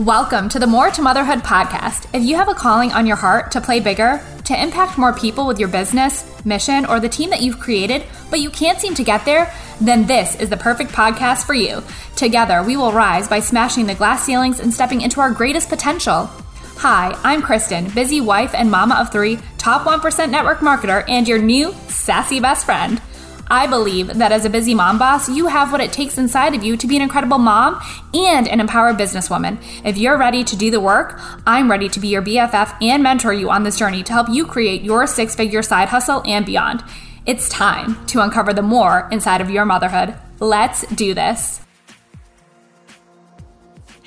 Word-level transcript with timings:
Welcome 0.00 0.48
to 0.48 0.58
the 0.58 0.66
More 0.66 0.90
to 0.92 1.02
Motherhood 1.02 1.40
podcast. 1.40 2.06
If 2.14 2.22
you 2.22 2.34
have 2.36 2.48
a 2.48 2.54
calling 2.54 2.90
on 2.90 3.06
your 3.06 3.16
heart 3.16 3.52
to 3.52 3.60
play 3.60 3.80
bigger, 3.80 4.24
to 4.46 4.58
impact 4.58 4.96
more 4.96 5.12
people 5.12 5.46
with 5.46 5.58
your 5.58 5.68
business, 5.68 6.24
mission, 6.42 6.86
or 6.86 7.00
the 7.00 7.08
team 7.10 7.28
that 7.28 7.42
you've 7.42 7.60
created, 7.60 8.04
but 8.30 8.40
you 8.40 8.48
can't 8.48 8.80
seem 8.80 8.94
to 8.94 9.04
get 9.04 9.26
there, 9.26 9.52
then 9.78 10.06
this 10.06 10.36
is 10.36 10.48
the 10.48 10.56
perfect 10.56 10.92
podcast 10.92 11.44
for 11.44 11.52
you. 11.52 11.82
Together, 12.16 12.62
we 12.62 12.78
will 12.78 12.92
rise 12.92 13.28
by 13.28 13.40
smashing 13.40 13.84
the 13.84 13.94
glass 13.94 14.24
ceilings 14.24 14.58
and 14.58 14.72
stepping 14.72 15.02
into 15.02 15.20
our 15.20 15.32
greatest 15.32 15.68
potential. 15.68 16.30
Hi, 16.78 17.14
I'm 17.22 17.42
Kristen, 17.42 17.90
busy 17.90 18.22
wife 18.22 18.54
and 18.54 18.70
mama 18.70 18.94
of 18.94 19.12
three, 19.12 19.38
top 19.58 19.82
1% 19.86 20.30
network 20.30 20.60
marketer, 20.60 21.04
and 21.10 21.28
your 21.28 21.42
new 21.42 21.74
sassy 21.88 22.40
best 22.40 22.64
friend. 22.64 23.02
I 23.50 23.66
believe 23.66 24.06
that 24.18 24.30
as 24.30 24.44
a 24.44 24.50
busy 24.50 24.74
mom 24.74 24.98
boss, 24.98 25.28
you 25.28 25.48
have 25.48 25.72
what 25.72 25.80
it 25.80 25.92
takes 25.92 26.18
inside 26.18 26.54
of 26.54 26.62
you 26.62 26.76
to 26.76 26.86
be 26.86 26.94
an 26.94 27.02
incredible 27.02 27.38
mom 27.38 27.82
and 28.14 28.46
an 28.46 28.60
empowered 28.60 28.96
businesswoman. 28.96 29.60
If 29.84 29.98
you're 29.98 30.16
ready 30.16 30.44
to 30.44 30.56
do 30.56 30.70
the 30.70 30.80
work, 30.80 31.20
I'm 31.46 31.68
ready 31.68 31.88
to 31.88 31.98
be 31.98 32.08
your 32.08 32.22
BFF 32.22 32.80
and 32.80 33.02
mentor 33.02 33.32
you 33.32 33.50
on 33.50 33.64
this 33.64 33.76
journey 33.76 34.04
to 34.04 34.12
help 34.12 34.28
you 34.28 34.46
create 34.46 34.82
your 34.82 35.06
six 35.08 35.34
figure 35.34 35.62
side 35.62 35.88
hustle 35.88 36.22
and 36.24 36.46
beyond. 36.46 36.84
It's 37.26 37.48
time 37.48 38.06
to 38.06 38.22
uncover 38.22 38.52
the 38.52 38.62
more 38.62 39.08
inside 39.10 39.40
of 39.40 39.50
your 39.50 39.64
motherhood. 39.64 40.14
Let's 40.38 40.86
do 40.86 41.12
this. 41.12 41.60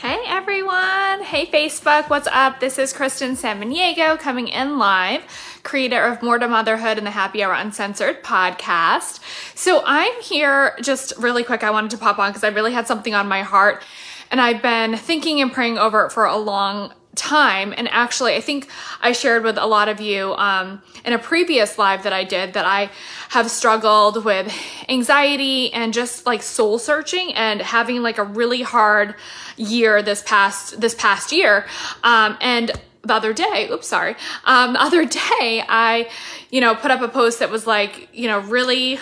Hey 0.03 0.21
everyone! 0.25 1.23
Hey 1.23 1.45
Facebook, 1.45 2.09
what's 2.09 2.27
up? 2.27 2.59
This 2.59 2.77
is 2.77 2.91
Kristen 2.91 3.37
Samaniego 3.37 4.19
coming 4.19 4.49
in 4.49 4.77
live 4.77 5.23
creator 5.63 6.03
of 6.03 6.21
More 6.21 6.37
to 6.37 6.45
Motherhood 6.49 6.97
and 6.97 7.07
the 7.07 7.11
Happy 7.11 7.41
Hour 7.41 7.53
Uncensored 7.53 8.21
podcast. 8.21 9.21
So 9.55 9.81
I'm 9.85 10.21
here 10.21 10.75
just 10.81 11.13
really 11.17 11.45
quick. 11.45 11.63
I 11.63 11.71
wanted 11.71 11.91
to 11.91 11.97
pop 11.97 12.19
on 12.19 12.31
because 12.31 12.43
I 12.43 12.49
really 12.49 12.73
had 12.73 12.85
something 12.85 13.15
on 13.15 13.29
my 13.29 13.43
heart 13.43 13.81
and 14.29 14.41
I've 14.41 14.61
been 14.61 14.97
thinking 14.97 15.39
and 15.39 15.53
praying 15.53 15.77
over 15.77 16.07
it 16.07 16.11
for 16.11 16.25
a 16.25 16.35
long 16.35 16.91
time. 17.15 17.73
And 17.75 17.87
actually, 17.89 18.35
I 18.35 18.41
think 18.41 18.67
I 19.01 19.11
shared 19.11 19.43
with 19.43 19.57
a 19.57 19.65
lot 19.65 19.87
of 19.87 20.01
you 20.01 20.33
um, 20.33 20.81
in 21.05 21.13
a 21.13 21.19
previous 21.19 21.77
live 21.77 22.03
that 22.03 22.13
I 22.13 22.23
did 22.23 22.53
that 22.53 22.65
I 22.65 22.89
have 23.29 23.49
struggled 23.51 24.25
with 24.25 24.53
anxiety 24.89 25.71
and 25.73 25.93
just 25.93 26.25
like 26.25 26.41
soul 26.41 26.79
searching 26.79 27.33
and 27.33 27.61
having 27.61 28.01
like 28.01 28.17
a 28.17 28.23
really 28.23 28.61
hard 28.61 29.15
year 29.57 30.01
this 30.01 30.23
past 30.23 30.81
this 30.81 30.95
past 30.95 31.31
year. 31.31 31.65
Um, 32.03 32.37
and 32.41 32.71
the 33.03 33.13
other 33.13 33.33
day, 33.33 33.69
oops, 33.69 33.87
sorry. 33.87 34.15
Um, 34.45 34.73
the 34.73 34.81
other 34.81 35.05
day, 35.05 35.63
I, 35.67 36.09
you 36.49 36.61
know, 36.61 36.73
put 36.73 36.89
up 36.89 37.01
a 37.01 37.09
post 37.09 37.39
that 37.39 37.49
was 37.49 37.67
like, 37.67 38.07
you 38.13 38.27
know, 38.27 38.39
really 38.39 38.97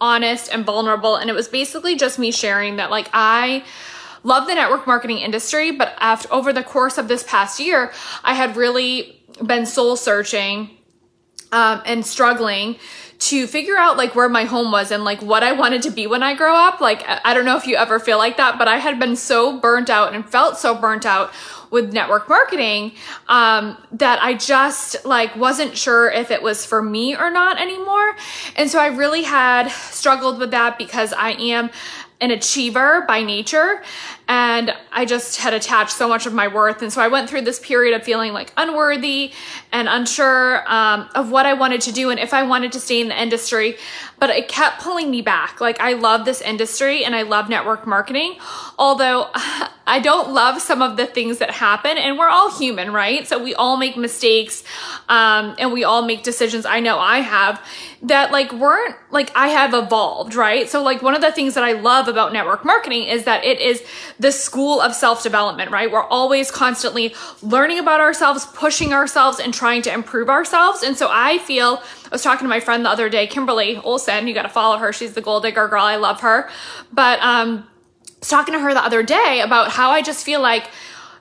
honest 0.00 0.52
and 0.52 0.64
vulnerable. 0.64 1.16
And 1.16 1.28
it 1.28 1.34
was 1.34 1.48
basically 1.48 1.96
just 1.96 2.18
me 2.18 2.30
sharing 2.30 2.76
that, 2.76 2.90
like, 2.90 3.08
I 3.12 3.64
love 4.22 4.46
the 4.46 4.54
network 4.54 4.86
marketing 4.86 5.18
industry, 5.18 5.70
but 5.70 5.94
after 5.98 6.32
over 6.32 6.52
the 6.52 6.62
course 6.62 6.98
of 6.98 7.08
this 7.08 7.22
past 7.22 7.60
year, 7.60 7.92
I 8.24 8.34
had 8.34 8.56
really 8.56 9.22
been 9.44 9.66
soul 9.66 9.96
searching 9.96 10.70
um, 11.52 11.82
and 11.84 12.04
struggling 12.04 12.76
to 13.18 13.46
figure 13.46 13.76
out 13.76 13.98
like 13.98 14.14
where 14.14 14.30
my 14.30 14.44
home 14.44 14.72
was 14.72 14.90
and 14.90 15.04
like 15.04 15.20
what 15.20 15.42
I 15.42 15.52
wanted 15.52 15.82
to 15.82 15.90
be 15.90 16.06
when 16.06 16.22
I 16.22 16.34
grow 16.34 16.54
up. 16.54 16.80
Like, 16.80 17.04
I 17.06 17.34
don't 17.34 17.44
know 17.44 17.56
if 17.56 17.66
you 17.66 17.76
ever 17.76 17.98
feel 18.00 18.16
like 18.16 18.38
that, 18.38 18.58
but 18.58 18.66
I 18.66 18.78
had 18.78 18.98
been 18.98 19.14
so 19.14 19.60
burnt 19.60 19.90
out 19.90 20.14
and 20.14 20.26
felt 20.26 20.56
so 20.56 20.74
burnt 20.74 21.04
out 21.04 21.30
with 21.70 21.92
network 21.92 22.28
marketing 22.28 22.92
um, 23.28 23.76
that 23.92 24.20
I 24.22 24.34
just 24.34 25.04
like 25.04 25.36
wasn't 25.36 25.76
sure 25.76 26.10
if 26.10 26.30
it 26.30 26.42
was 26.42 26.66
for 26.66 26.82
me 26.82 27.14
or 27.14 27.30
not 27.30 27.60
anymore. 27.60 28.16
And 28.56 28.70
so 28.70 28.80
I 28.80 28.88
really 28.88 29.22
had 29.22 29.68
struggled 29.68 30.38
with 30.38 30.50
that 30.50 30.78
because 30.78 31.12
I 31.12 31.32
am 31.32 31.70
an 32.20 32.30
achiever 32.30 33.04
by 33.06 33.22
nature 33.22 33.82
and 34.30 34.72
I 34.92 35.06
just 35.06 35.38
had 35.38 35.54
attached 35.54 35.90
so 35.90 36.08
much 36.08 36.24
of 36.24 36.32
my 36.32 36.46
worth. 36.46 36.82
And 36.82 36.92
so 36.92 37.02
I 37.02 37.08
went 37.08 37.28
through 37.28 37.40
this 37.40 37.58
period 37.58 37.96
of 37.96 38.04
feeling 38.04 38.32
like 38.32 38.52
unworthy 38.56 39.32
and 39.72 39.88
unsure 39.88 40.62
um, 40.72 41.08
of 41.16 41.32
what 41.32 41.46
I 41.46 41.54
wanted 41.54 41.80
to 41.82 41.92
do 41.92 42.10
and 42.10 42.20
if 42.20 42.32
I 42.32 42.44
wanted 42.44 42.70
to 42.72 42.80
stay 42.80 43.00
in 43.00 43.08
the 43.08 43.20
industry. 43.20 43.76
But 44.20 44.30
it 44.30 44.46
kept 44.46 44.82
pulling 44.82 45.10
me 45.10 45.20
back. 45.20 45.60
Like 45.60 45.80
I 45.80 45.94
love 45.94 46.24
this 46.26 46.42
industry 46.42 47.04
and 47.04 47.16
I 47.16 47.22
love 47.22 47.48
network 47.48 47.88
marketing, 47.88 48.36
although 48.78 49.30
I 49.34 49.98
don't 49.98 50.32
love 50.32 50.62
some 50.62 50.80
of 50.80 50.96
the 50.96 51.06
things 51.06 51.38
that 51.38 51.50
happen. 51.50 51.98
And 51.98 52.16
we're 52.16 52.28
all 52.28 52.56
human, 52.56 52.92
right? 52.92 53.26
So 53.26 53.42
we 53.42 53.56
all 53.56 53.76
make 53.76 53.96
mistakes 53.96 54.62
um, 55.08 55.56
and 55.58 55.72
we 55.72 55.82
all 55.82 56.02
make 56.02 56.22
decisions. 56.22 56.64
I 56.64 56.78
know 56.78 57.00
I 57.00 57.18
have 57.18 57.60
that 58.02 58.30
like 58.30 58.52
weren't 58.52 58.94
like 59.10 59.30
I 59.34 59.48
have 59.48 59.74
evolved, 59.74 60.34
right? 60.34 60.68
So 60.68 60.82
like 60.82 61.02
one 61.02 61.14
of 61.14 61.20
the 61.20 61.32
things 61.32 61.54
that 61.54 61.64
I 61.64 61.72
love 61.72 62.08
about 62.08 62.32
network 62.32 62.64
marketing 62.64 63.04
is 63.04 63.24
that 63.24 63.44
it 63.44 63.60
is 63.60 63.82
the 64.20 64.30
school 64.30 64.82
of 64.82 64.94
self-development, 64.94 65.70
right? 65.70 65.90
We're 65.90 66.04
always 66.04 66.50
constantly 66.50 67.14
learning 67.42 67.78
about 67.78 68.00
ourselves, 68.00 68.46
pushing 68.52 68.92
ourselves 68.92 69.40
and 69.40 69.52
trying 69.52 69.80
to 69.82 69.92
improve 69.92 70.28
ourselves. 70.28 70.82
And 70.82 70.96
so 70.96 71.08
I 71.10 71.38
feel 71.38 71.82
I 72.04 72.08
was 72.12 72.22
talking 72.22 72.44
to 72.44 72.48
my 72.48 72.60
friend 72.60 72.84
the 72.84 72.90
other 72.90 73.08
day, 73.08 73.26
Kimberly 73.26 73.78
Olsen, 73.78 74.28
you 74.28 74.34
got 74.34 74.42
to 74.42 74.50
follow 74.50 74.76
her. 74.76 74.92
She's 74.92 75.14
the 75.14 75.22
gold 75.22 75.44
digger 75.44 75.68
girl. 75.68 75.84
I 75.84 75.96
love 75.96 76.20
her. 76.20 76.50
But 76.92 77.18
um 77.20 77.66
I 78.06 78.12
was 78.20 78.28
talking 78.28 78.52
to 78.52 78.60
her 78.60 78.74
the 78.74 78.84
other 78.84 79.02
day 79.02 79.40
about 79.42 79.70
how 79.70 79.90
I 79.90 80.02
just 80.02 80.26
feel 80.26 80.42
like 80.42 80.68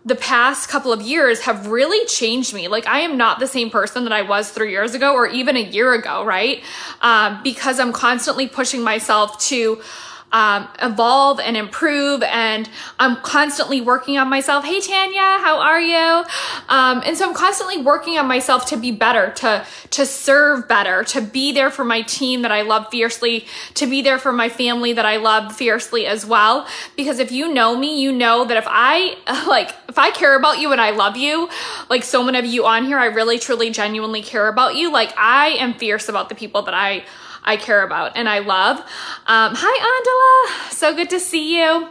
the 0.03 0.15
past 0.15 0.67
couple 0.67 0.91
of 0.91 1.01
years 1.01 1.41
have 1.41 1.67
really 1.67 2.05
changed 2.05 2.53
me. 2.53 2.67
Like 2.67 2.85
I 2.87 2.99
am 2.99 3.15
not 3.15 3.39
the 3.39 3.47
same 3.47 3.69
person 3.69 4.03
that 4.03 4.11
I 4.11 4.23
was 4.23 4.49
three 4.49 4.71
years 4.71 4.93
ago 4.93 5.13
or 5.13 5.25
even 5.27 5.55
a 5.55 5.61
year 5.61 5.93
ago, 5.93 6.25
right? 6.25 6.61
Um, 7.01 7.41
because 7.43 7.79
I'm 7.79 7.93
constantly 7.93 8.47
pushing 8.47 8.81
myself 8.81 9.39
to 9.47 9.81
um, 10.31 10.67
evolve 10.81 11.39
and 11.39 11.57
improve. 11.57 12.23
And 12.23 12.69
I'm 12.99 13.17
constantly 13.17 13.81
working 13.81 14.17
on 14.17 14.29
myself. 14.29 14.65
Hey, 14.65 14.79
Tanya, 14.79 15.19
how 15.19 15.59
are 15.59 15.81
you? 15.81 16.23
Um, 16.69 17.01
and 17.05 17.17
so 17.17 17.27
I'm 17.27 17.35
constantly 17.35 17.81
working 17.81 18.17
on 18.17 18.27
myself 18.27 18.65
to 18.67 18.77
be 18.77 18.91
better, 18.91 19.31
to, 19.37 19.65
to 19.91 20.05
serve 20.05 20.67
better, 20.67 21.03
to 21.05 21.21
be 21.21 21.51
there 21.51 21.69
for 21.71 21.83
my 21.83 22.01
team 22.01 22.41
that 22.43 22.51
I 22.51 22.61
love 22.61 22.87
fiercely, 22.91 23.45
to 23.75 23.87
be 23.87 24.01
there 24.01 24.19
for 24.19 24.31
my 24.31 24.49
family 24.49 24.93
that 24.93 25.05
I 25.05 25.17
love 25.17 25.55
fiercely 25.55 26.05
as 26.05 26.25
well. 26.25 26.67
Because 26.95 27.19
if 27.19 27.31
you 27.31 27.53
know 27.53 27.77
me, 27.77 28.01
you 28.01 28.11
know 28.11 28.45
that 28.45 28.57
if 28.57 28.65
I, 28.67 29.17
like, 29.47 29.73
if 29.87 29.97
I 29.97 30.11
care 30.11 30.37
about 30.37 30.59
you 30.59 30.71
and 30.71 30.79
I 30.79 30.91
love 30.91 31.17
you, 31.17 31.49
like 31.89 32.03
so 32.03 32.23
many 32.23 32.37
of 32.37 32.45
you 32.45 32.65
on 32.65 32.85
here, 32.85 32.97
I 32.97 33.05
really, 33.05 33.39
truly, 33.39 33.71
genuinely 33.71 34.21
care 34.21 34.47
about 34.47 34.75
you. 34.75 34.91
Like 34.91 35.13
I 35.17 35.49
am 35.49 35.73
fierce 35.73 36.09
about 36.09 36.29
the 36.29 36.35
people 36.35 36.61
that 36.63 36.73
I 36.73 37.03
I 37.43 37.57
care 37.57 37.83
about 37.83 38.15
and 38.15 38.29
I 38.29 38.39
love. 38.39 38.77
Um, 39.27 39.53
hi, 39.55 40.49
Andela. 40.49 40.71
So 40.71 40.95
good 40.95 41.09
to 41.11 41.19
see 41.19 41.59
you. 41.59 41.87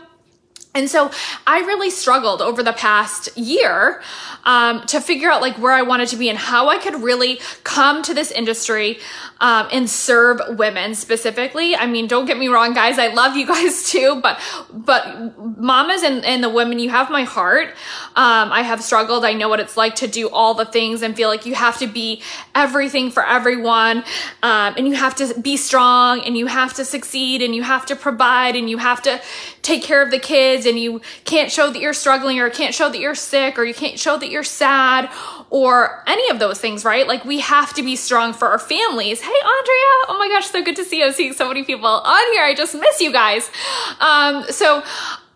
And 0.78 0.88
so 0.88 1.10
I 1.46 1.58
really 1.60 1.90
struggled 1.90 2.40
over 2.40 2.62
the 2.62 2.72
past 2.72 3.36
year 3.36 4.00
um, 4.44 4.86
to 4.86 5.00
figure 5.00 5.30
out 5.30 5.42
like 5.42 5.58
where 5.58 5.72
I 5.72 5.82
wanted 5.82 6.08
to 6.08 6.16
be 6.16 6.28
and 6.30 6.38
how 6.38 6.68
I 6.68 6.78
could 6.78 7.02
really 7.02 7.40
come 7.64 8.02
to 8.04 8.14
this 8.14 8.30
industry 8.30 8.98
um, 9.40 9.68
and 9.72 9.88
serve 9.88 10.40
women 10.58 10.94
specifically. 10.94 11.76
I 11.76 11.86
mean, 11.86 12.06
don't 12.06 12.26
get 12.26 12.38
me 12.38 12.48
wrong, 12.48 12.74
guys. 12.74 12.98
I 12.98 13.08
love 13.08 13.36
you 13.36 13.46
guys 13.46 13.88
too, 13.90 14.20
but 14.22 14.40
but 14.72 15.38
mamas 15.58 16.02
and, 16.02 16.24
and 16.24 16.42
the 16.42 16.48
women, 16.48 16.78
you 16.78 16.90
have 16.90 17.10
my 17.10 17.24
heart. 17.24 17.68
Um, 18.16 18.52
I 18.52 18.62
have 18.62 18.82
struggled. 18.82 19.24
I 19.24 19.32
know 19.34 19.48
what 19.48 19.60
it's 19.60 19.76
like 19.76 19.96
to 19.96 20.08
do 20.08 20.28
all 20.30 20.54
the 20.54 20.64
things 20.64 21.02
and 21.02 21.14
feel 21.14 21.28
like 21.28 21.46
you 21.46 21.54
have 21.54 21.78
to 21.78 21.86
be 21.86 22.22
everything 22.54 23.10
for 23.10 23.24
everyone, 23.26 23.98
um, 24.42 24.74
and 24.76 24.88
you 24.88 24.94
have 24.94 25.14
to 25.16 25.38
be 25.40 25.56
strong 25.56 26.20
and 26.20 26.36
you 26.36 26.46
have 26.46 26.74
to 26.74 26.84
succeed 26.84 27.42
and 27.42 27.54
you 27.54 27.62
have 27.62 27.86
to 27.86 27.96
provide 27.96 28.56
and 28.56 28.70
you 28.70 28.78
have 28.78 29.02
to 29.02 29.20
take 29.62 29.82
care 29.82 30.02
of 30.02 30.10
the 30.10 30.18
kids 30.18 30.66
and 30.68 30.78
you 30.78 31.00
can't 31.24 31.50
show 31.50 31.70
that 31.70 31.80
you're 31.80 31.92
struggling 31.92 32.38
or 32.38 32.48
can't 32.50 32.74
show 32.74 32.88
that 32.88 33.00
you're 33.00 33.16
sick 33.16 33.58
or 33.58 33.64
you 33.64 33.74
can't 33.74 33.98
show 33.98 34.16
that 34.18 34.30
you're 34.30 34.44
sad 34.44 35.10
or 35.50 36.04
any 36.06 36.30
of 36.30 36.38
those 36.38 36.60
things, 36.60 36.84
right? 36.84 37.08
Like 37.08 37.24
we 37.24 37.40
have 37.40 37.74
to 37.74 37.82
be 37.82 37.96
strong 37.96 38.32
for 38.32 38.48
our 38.48 38.58
families. 38.58 39.20
Hey, 39.20 39.28
Andrea. 39.28 39.94
Oh 40.08 40.16
my 40.18 40.28
gosh, 40.28 40.46
so 40.46 40.62
good 40.62 40.76
to 40.76 40.84
see 40.84 40.98
you. 40.98 41.06
I'm 41.06 41.12
seeing 41.12 41.32
so 41.32 41.48
many 41.48 41.64
people 41.64 41.88
on 41.88 42.32
here. 42.32 42.44
I 42.44 42.54
just 42.54 42.74
miss 42.74 43.00
you 43.00 43.12
guys. 43.12 43.50
Um, 43.98 44.44
so 44.50 44.84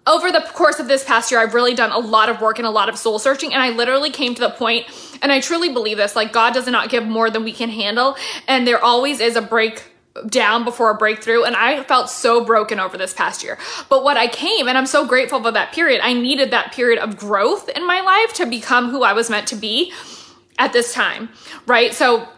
over 0.07 0.33
the 0.33 0.41
course 0.41 0.81
of 0.81 0.89
this 0.89 1.05
past 1.05 1.31
year, 1.31 1.41
I've 1.41 1.55
really 1.55 1.75
done 1.75 1.91
a 1.91 1.99
lot 1.99 2.29
of 2.29 2.41
work 2.41 2.59
and 2.59 2.67
a 2.67 2.71
lot 2.71 2.89
of 2.89 2.99
soul 2.99 3.19
searching. 3.19 3.53
And 3.53 3.63
I 3.63 3.71
literally 3.71 4.11
came 4.11 4.35
to 4.35 4.41
the 4.41 4.51
point, 4.51 4.87
and 5.23 5.31
I 5.31 5.41
truly 5.41 5.73
believe 5.73 5.97
this, 5.97 6.17
like 6.17 6.33
God 6.33 6.55
does 6.55 6.67
not 6.67 6.89
give 6.89 7.07
more 7.07 7.31
than 7.31 7.45
we 7.45 7.53
can 7.53 7.69
handle. 7.69 8.17
And 8.49 8.67
there 8.67 8.83
always 8.83 9.21
is 9.21 9.37
a 9.37 9.43
break 9.43 9.92
down 10.27 10.65
before 10.65 10.91
a 10.91 10.95
breakthrough 10.95 11.43
and 11.45 11.57
I 11.57 11.83
felt 11.85 12.11
so 12.11 12.45
broken 12.45 12.79
over 12.79 12.99
this 12.99 13.15
past 13.15 13.43
year. 13.43 13.59
But 13.89 14.05
what 14.05 14.17
I 14.17 14.27
came 14.27 14.69
and 14.69 14.77
I'm 14.77 14.87
so 14.87 15.07
grateful 15.07 15.43
for 15.43 15.51
that 15.51 15.73
period. 15.73 16.01
I 16.03 16.13
needed 16.13 16.51
that 16.51 16.73
period 16.73 16.99
of 16.99 17.17
growth 17.17 17.69
in 17.71 17.87
my 17.87 18.01
life 18.01 18.35
to 18.35 18.47
become 18.47 18.91
who 18.91 19.03
I 19.03 19.13
was 19.13 19.31
meant 19.31 19.49
to 19.49 19.57
be 19.57 19.93
at 20.59 20.73
this 20.73 20.93
time, 20.93 21.31
right? 21.67 21.95
So 21.95 22.29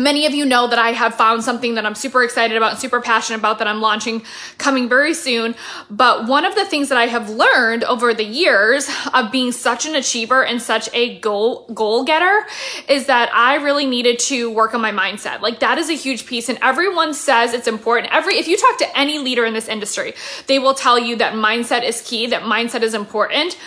Many 0.00 0.24
of 0.24 0.32
you 0.32 0.46
know 0.46 0.66
that 0.66 0.78
I 0.78 0.92
have 0.92 1.14
found 1.14 1.44
something 1.44 1.74
that 1.74 1.84
I'm 1.84 1.94
super 1.94 2.22
excited 2.22 2.56
about, 2.56 2.78
super 2.78 3.02
passionate 3.02 3.38
about 3.38 3.58
that 3.58 3.68
I'm 3.68 3.82
launching 3.82 4.22
coming 4.56 4.88
very 4.88 5.12
soon. 5.12 5.54
But 5.90 6.26
one 6.26 6.46
of 6.46 6.54
the 6.54 6.64
things 6.64 6.88
that 6.88 6.96
I 6.96 7.06
have 7.06 7.28
learned 7.28 7.84
over 7.84 8.14
the 8.14 8.24
years 8.24 8.88
of 9.12 9.30
being 9.30 9.52
such 9.52 9.84
an 9.84 9.94
achiever 9.94 10.42
and 10.42 10.62
such 10.62 10.88
a 10.94 11.18
goal 11.18 11.66
goal 11.74 12.04
getter 12.04 12.46
is 12.88 13.06
that 13.06 13.30
I 13.34 13.56
really 13.56 13.84
needed 13.84 14.18
to 14.20 14.50
work 14.50 14.72
on 14.72 14.80
my 14.80 14.90
mindset. 14.90 15.42
Like 15.42 15.60
that 15.60 15.76
is 15.76 15.90
a 15.90 15.94
huge 15.94 16.24
piece 16.24 16.48
and 16.48 16.58
everyone 16.62 17.12
says 17.12 17.52
it's 17.52 17.68
important. 17.68 18.10
Every 18.10 18.36
if 18.36 18.48
you 18.48 18.56
talk 18.56 18.78
to 18.78 18.98
any 18.98 19.18
leader 19.18 19.44
in 19.44 19.52
this 19.52 19.68
industry, 19.68 20.14
they 20.46 20.58
will 20.58 20.74
tell 20.74 20.98
you 20.98 21.14
that 21.16 21.34
mindset 21.34 21.86
is 21.86 22.00
key, 22.00 22.26
that 22.28 22.44
mindset 22.44 22.80
is 22.80 22.94
important 22.94 23.58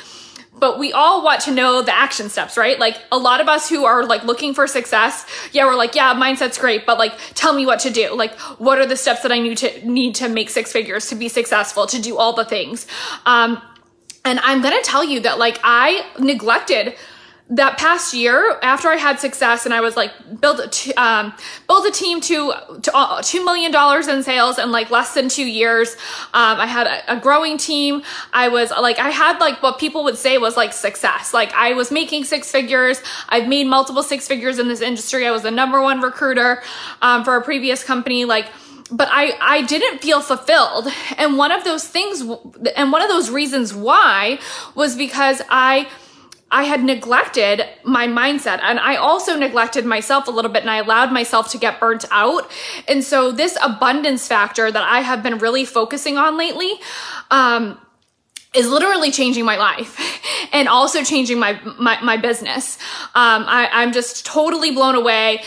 but 0.64 0.80
we 0.80 0.94
all 0.94 1.22
want 1.22 1.42
to 1.42 1.52
know 1.52 1.82
the 1.82 1.94
action 1.94 2.30
steps, 2.30 2.56
right? 2.56 2.80
Like 2.80 2.98
a 3.12 3.18
lot 3.18 3.42
of 3.42 3.50
us 3.50 3.68
who 3.68 3.84
are 3.84 4.06
like 4.06 4.24
looking 4.24 4.54
for 4.54 4.66
success, 4.66 5.26
yeah, 5.52 5.66
we're 5.66 5.76
like, 5.76 5.94
yeah, 5.94 6.14
mindset's 6.14 6.58
great, 6.58 6.86
but 6.86 6.98
like 6.98 7.12
tell 7.34 7.52
me 7.52 7.66
what 7.66 7.82
to 7.82 7.90
do. 7.90 8.16
Like 8.16 8.32
what 8.60 8.80
are 8.80 8.86
the 8.86 8.96
steps 8.96 9.24
that 9.24 9.32
I 9.34 9.40
need 9.40 9.58
to 9.58 9.86
need 9.86 10.16
to 10.16 10.30
make 10.30 10.50
six 10.50 10.72
figures 10.72 11.10
to 11.10 11.16
be 11.16 11.28
successful, 11.28 11.86
to 11.88 12.02
do 12.02 12.16
all 12.16 12.32
the 12.32 12.46
things. 12.46 12.88
Um 13.26 13.62
and 14.24 14.40
I'm 14.40 14.62
going 14.62 14.74
to 14.74 14.90
tell 14.90 15.04
you 15.04 15.20
that 15.20 15.38
like 15.38 15.60
I 15.66 16.06
neglected 16.18 16.96
that 17.56 17.78
past 17.78 18.16
year 18.16 18.58
after 18.64 18.88
I 18.88 18.96
had 18.96 19.20
success 19.20 19.66
and 19.66 19.74
I 19.74 19.82
was 19.82 19.96
like 19.96 20.12
build 20.42 20.60
a 20.60 20.68
t- 20.68 20.94
um, 20.96 21.34
build 21.68 21.86
a 21.86 21.92
team 21.92 22.20
to, 22.22 22.54
to 22.82 22.96
uh, 22.96 23.22
two 23.22 23.46
million 23.46 23.72
dollars 23.72 24.08
in 24.08 24.24
sales 24.24 24.58
in 24.58 24.72
like 24.72 24.90
less 24.90 25.14
than 25.14 25.30
two 25.30 25.46
years. 25.46 25.94
Um, 26.34 26.60
I 26.60 26.66
had 26.66 26.88
a, 26.88 27.18
a, 27.18 27.20
growing 27.20 27.58
team. 27.58 28.02
I 28.34 28.48
was 28.50 28.72
like 28.72 28.98
I 28.98 29.10
had 29.10 29.38
like 29.40 29.62
what 29.62 29.78
people 29.78 30.04
would 30.06 30.18
say 30.18 30.38
was 30.40 30.58
like 30.58 30.74
success. 30.74 31.34
Like 31.34 31.54
I 31.54 31.74
was 31.74 31.92
making 31.92 32.24
six 32.24 32.52
figures. 32.52 33.02
I've 33.30 33.48
made 33.48 33.68
multiple 33.68 34.04
six 34.04 34.28
figures 34.28 34.58
in 34.58 34.68
this 34.68 34.82
industry. 34.82 35.28
I 35.28 35.32
was 35.32 35.44
the 35.44 35.52
number 35.52 35.80
one 35.82 36.02
recruiter 36.02 36.64
um, 37.04 37.24
for 37.24 37.36
a 37.36 37.42
previous 37.44 37.84
company. 37.84 38.26
Like 38.26 38.48
but 38.92 39.08
I, 39.12 39.34
I 39.42 39.62
didn't 39.64 40.00
feel 40.00 40.22
fulfilled. 40.22 40.88
And 41.18 41.38
one 41.38 41.52
of 41.52 41.64
those 41.64 41.88
things, 41.88 42.22
and 42.76 42.92
one 42.92 43.02
of 43.02 43.10
those 43.10 43.30
reasons 43.30 43.74
why 43.74 44.40
was 44.76 44.96
because 44.96 45.42
I, 45.50 45.90
I 46.54 46.64
had 46.64 46.84
neglected 46.84 47.66
my 47.84 48.08
mindset 48.08 48.60
and 48.62 48.80
I 48.80 48.96
also 48.96 49.36
neglected 49.36 49.86
myself 49.86 50.28
a 50.28 50.32
little 50.32 50.52
bit 50.52 50.62
and 50.62 50.70
I 50.70 50.78
allowed 50.78 51.12
myself 51.12 51.50
to 51.52 51.58
get 51.58 51.80
burnt 51.80 52.06
out. 52.12 52.50
And 52.88 53.04
so 53.04 53.32
this 53.32 53.58
abundance 53.62 54.28
factor 54.28 54.72
that 54.72 54.84
I 54.84 55.00
have 55.00 55.24
been 55.24 55.40
really 55.40 55.66
focusing 55.66 56.18
on 56.18 56.38
lately, 56.38 56.76
um, 57.32 57.80
is 58.54 58.70
literally 58.70 59.10
changing 59.10 59.44
my 59.46 59.58
life 59.58 59.98
and 60.54 60.68
also 60.68 61.04
changing 61.04 61.40
my 61.40 61.60
my, 61.80 62.00
my 62.02 62.18
business. 62.18 62.78
Um, 63.16 63.46
I, 63.48 63.68
I'm 63.74 63.92
just 63.92 64.26
totally 64.28 64.70
blown 64.70 64.94
away 64.94 65.42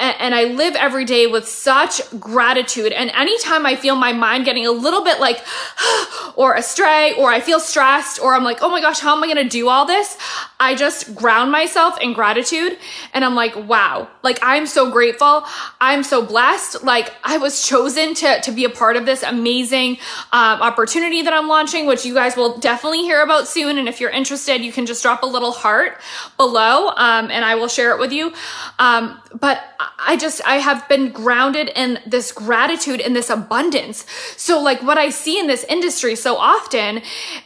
and, 0.00 0.34
I 0.34 0.44
live 0.44 0.74
every 0.76 1.04
day 1.04 1.26
with 1.26 1.46
such 1.46 2.00
gratitude. 2.18 2.92
And 2.92 3.10
anytime 3.10 3.66
I 3.66 3.76
feel 3.76 3.96
my 3.96 4.12
mind 4.12 4.44
getting 4.44 4.66
a 4.66 4.72
little 4.72 5.04
bit 5.04 5.20
like, 5.20 5.44
or 6.36 6.54
astray, 6.54 7.14
or 7.18 7.30
I 7.30 7.40
feel 7.40 7.60
stressed, 7.60 8.20
or 8.20 8.34
I'm 8.34 8.44
like, 8.44 8.58
oh 8.62 8.70
my 8.70 8.80
gosh, 8.80 9.00
how 9.00 9.14
am 9.14 9.22
I 9.22 9.26
gonna 9.26 9.48
do 9.48 9.68
all 9.68 9.84
this? 9.84 10.16
I 10.60 10.74
just 10.74 11.14
ground 11.14 11.50
myself 11.50 11.98
in 12.00 12.12
gratitude. 12.12 12.78
And 13.14 13.24
I'm 13.24 13.34
like, 13.34 13.56
wow, 13.56 14.08
like 14.22 14.38
I'm 14.42 14.66
so 14.66 14.90
grateful. 14.90 15.44
I'm 15.80 16.02
so 16.02 16.24
blessed. 16.24 16.84
Like 16.84 17.12
I 17.24 17.38
was 17.38 17.66
chosen 17.66 18.14
to, 18.16 18.40
to 18.42 18.52
be 18.52 18.64
a 18.64 18.70
part 18.70 18.96
of 18.96 19.06
this 19.06 19.22
amazing 19.22 19.96
um, 20.32 20.60
opportunity 20.60 21.22
that 21.22 21.32
I'm 21.32 21.48
launching, 21.48 21.86
which 21.86 22.04
you 22.04 22.12
guys 22.12 22.36
will 22.36 22.58
definitely 22.58 23.02
hear 23.02 23.22
about 23.22 23.48
soon. 23.48 23.78
And 23.78 23.88
if 23.88 24.00
you're 24.00 24.10
interested, 24.10 24.60
you 24.60 24.70
can 24.70 24.84
just 24.84 25.02
drop 25.02 25.22
a 25.22 25.26
little 25.26 25.52
heart 25.52 25.98
below 26.36 26.88
um, 26.88 27.30
and 27.30 27.42
I 27.42 27.54
will 27.54 27.68
share 27.68 27.94
it 27.94 27.98
with 27.98 28.12
you. 28.12 28.32
Um, 28.78 29.18
but 29.40 29.62
I 29.98 30.18
just, 30.18 30.46
I 30.46 30.56
have 30.56 30.86
been 30.88 31.10
grounded 31.10 31.70
in 31.74 32.00
this 32.06 32.32
gratitude 32.32 33.00
and 33.00 33.16
this 33.16 33.30
abundance. 33.30 34.04
So 34.36 34.60
like 34.60 34.82
what 34.82 34.98
I 34.98 35.08
see 35.08 35.38
in 35.38 35.46
this 35.46 35.64
industry 35.64 36.16
so 36.16 36.36
often, 36.36 37.00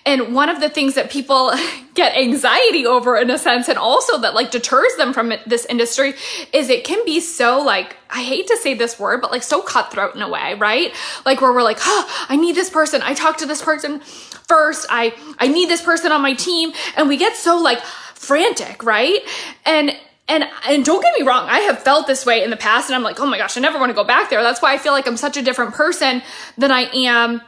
and 0.05 0.35
one 0.35 0.49
of 0.49 0.61
the 0.61 0.69
things 0.69 0.95
that 0.95 1.11
people 1.11 1.53
get 1.95 2.17
anxiety 2.17 2.85
over 2.85 3.04
in 3.17 3.31
a 3.31 3.39
sense, 3.39 3.69
and 3.69 3.79
also 3.79 4.19
that 4.19 4.35
like 4.35 4.51
deters 4.51 4.95
them 4.97 5.13
from 5.13 5.33
this 5.47 5.65
industry 5.67 6.15
is 6.53 6.69
it 6.71 6.85
can 6.85 7.05
be 7.05 7.21
so 7.21 7.61
like, 7.61 7.97
I 8.11 8.23
hate 8.23 8.47
to 8.49 8.57
say 8.57 8.75
this 8.75 8.99
word, 8.99 9.21
but 9.21 9.31
like 9.31 9.43
so 9.43 9.61
cutthroat 9.61 10.15
in 10.15 10.23
a 10.23 10.29
way, 10.29 10.55
right? 10.55 10.93
Like 11.25 11.41
where 11.41 11.53
we're 11.53 11.63
like, 11.63 11.79
oh, 11.81 12.27
I 12.29 12.37
need 12.37 12.55
this 12.55 12.71
person. 12.71 13.03
I 13.03 13.15
talk 13.15 13.37
to 13.39 13.47
this 13.47 13.63
person 13.63 14.01
first. 14.01 14.87
I, 14.91 15.15
I 15.39 15.49
need 15.49 15.69
this 15.69 15.83
person 15.83 16.13
on 16.13 16.23
my 16.23 16.35
team. 16.35 16.73
And 16.97 17.09
we 17.09 17.17
get 17.17 17.37
so 17.37 17.59
like 17.59 17.81
frantic, 17.81 18.83
right? 18.83 19.21
And, 19.65 19.97
and 20.29 20.45
and 20.67 20.85
don't 20.85 21.03
get 21.03 21.13
me 21.19 21.27
wrong, 21.27 21.49
I 21.49 21.61
have 21.61 21.83
felt 21.83 22.07
this 22.07 22.25
way 22.25 22.43
in 22.43 22.49
the 22.49 22.57
past, 22.57 22.89
and 22.89 22.97
I'm 22.97 23.03
like, 23.03 23.21
oh 23.21 23.27
my 23.27 23.37
gosh, 23.37 23.59
I 23.59 23.61
never 23.61 23.79
want 23.79 23.91
to 23.91 23.95
go 23.95 24.05
back 24.05 24.31
there. 24.31 24.43
That's 24.43 24.63
why 24.63 24.73
I 24.73 24.79
feel 24.79 24.93
like 24.93 25.07
I'm 25.07 25.19
such 25.19 25.37
a 25.37 25.43
different 25.43 25.75
person 25.75 26.23
than 26.57 26.71
I 26.71 26.83
am. 26.95 27.43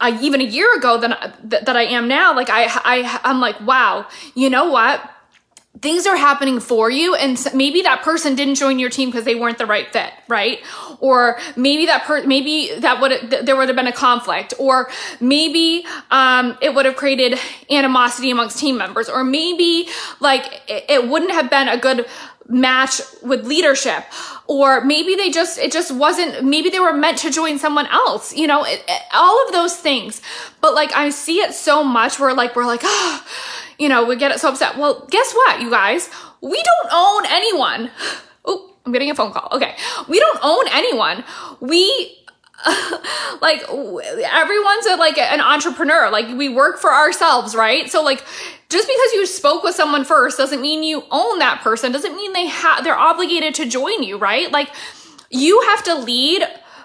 I, 0.00 0.18
even 0.20 0.40
a 0.40 0.44
year 0.44 0.74
ago 0.76 0.98
than 0.98 1.10
that, 1.10 1.66
that 1.66 1.76
I 1.76 1.84
am 1.84 2.08
now. 2.08 2.34
Like 2.34 2.50
I, 2.50 2.64
I, 2.66 3.20
I'm 3.24 3.40
like, 3.40 3.60
wow, 3.60 4.06
you 4.34 4.50
know 4.50 4.70
what? 4.70 5.10
things 5.82 6.06
are 6.06 6.16
happening 6.16 6.58
for 6.58 6.90
you 6.90 7.14
and 7.14 7.38
maybe 7.54 7.82
that 7.82 8.02
person 8.02 8.34
didn't 8.34 8.54
join 8.54 8.78
your 8.78 8.88
team 8.88 9.10
because 9.10 9.24
they 9.24 9.34
weren't 9.34 9.58
the 9.58 9.66
right 9.66 9.92
fit 9.92 10.12
right 10.28 10.60
or 11.00 11.38
maybe 11.54 11.86
that 11.86 12.02
per 12.04 12.26
maybe 12.26 12.70
that 12.78 13.00
would 13.00 13.30
th- 13.30 13.44
there 13.44 13.56
would 13.56 13.68
have 13.68 13.76
been 13.76 13.86
a 13.86 13.92
conflict 13.92 14.54
or 14.58 14.88
maybe 15.20 15.84
um, 16.10 16.56
it 16.62 16.74
would 16.74 16.86
have 16.86 16.96
created 16.96 17.38
animosity 17.70 18.30
amongst 18.30 18.58
team 18.58 18.78
members 18.78 19.08
or 19.08 19.22
maybe 19.22 19.88
like 20.20 20.62
it, 20.66 20.84
it 20.88 21.08
wouldn't 21.08 21.32
have 21.32 21.50
been 21.50 21.68
a 21.68 21.76
good 21.76 22.06
match 22.48 23.00
with 23.22 23.44
leadership 23.44 24.04
or 24.46 24.80
maybe 24.84 25.16
they 25.16 25.30
just 25.30 25.58
it 25.58 25.72
just 25.72 25.90
wasn't 25.90 26.44
maybe 26.44 26.70
they 26.70 26.78
were 26.78 26.92
meant 26.92 27.18
to 27.18 27.30
join 27.30 27.58
someone 27.58 27.86
else 27.86 28.32
you 28.36 28.46
know 28.46 28.64
it, 28.64 28.84
it, 28.86 29.02
all 29.12 29.44
of 29.46 29.52
those 29.52 29.74
things 29.76 30.22
but 30.60 30.72
like 30.72 30.92
i 30.92 31.10
see 31.10 31.38
it 31.38 31.52
so 31.52 31.82
much 31.82 32.20
where 32.20 32.32
like 32.32 32.54
we're 32.54 32.64
like 32.64 32.82
oh 32.84 33.26
you 33.78 33.88
know, 33.88 34.04
we 34.04 34.16
get 34.16 34.30
it 34.30 34.40
so 34.40 34.48
upset. 34.48 34.76
Well, 34.78 35.06
guess 35.10 35.32
what, 35.34 35.60
you 35.60 35.70
guys? 35.70 36.08
We 36.40 36.62
don't 36.62 36.88
own 36.92 37.24
anyone. 37.30 37.90
Oh, 38.48 38.70
I'm 38.86 38.92
getting 38.92 39.10
a 39.10 39.14
phone 39.16 39.32
call. 39.32 39.48
Okay. 39.50 39.74
We 40.06 40.20
don't 40.20 40.38
own 40.40 40.66
anyone. 40.70 41.24
We 41.58 42.16
like 43.42 43.60
everyone's 43.62 44.86
a, 44.86 44.94
like 44.94 45.18
an 45.18 45.40
entrepreneur. 45.40 46.10
Like 46.10 46.28
we 46.38 46.48
work 46.48 46.78
for 46.78 46.92
ourselves, 46.92 47.56
right? 47.56 47.90
So 47.90 48.04
like 48.04 48.24
just 48.68 48.88
because 48.88 49.12
you 49.12 49.26
spoke 49.26 49.62
with 49.62 49.74
someone 49.74 50.04
first 50.04 50.38
doesn't 50.38 50.60
mean 50.60 50.82
you 50.82 51.04
own 51.10 51.38
that 51.38 51.60
person. 51.62 51.92
Doesn't 51.92 52.16
mean 52.16 52.32
they 52.32 52.46
have 52.46 52.82
they're 52.84 52.98
obligated 52.98 53.54
to 53.56 53.66
join 53.66 54.02
you, 54.02 54.18
right? 54.18 54.50
Like 54.50 54.70
you 55.30 55.60
have 55.68 55.82
to 55.84 55.94
lead 55.94 56.42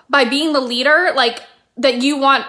by 0.10 0.26
being 0.26 0.54
the 0.54 0.60
leader 0.60 1.12
like 1.16 1.42
that 1.78 2.02
you 2.02 2.18
want 2.18 2.46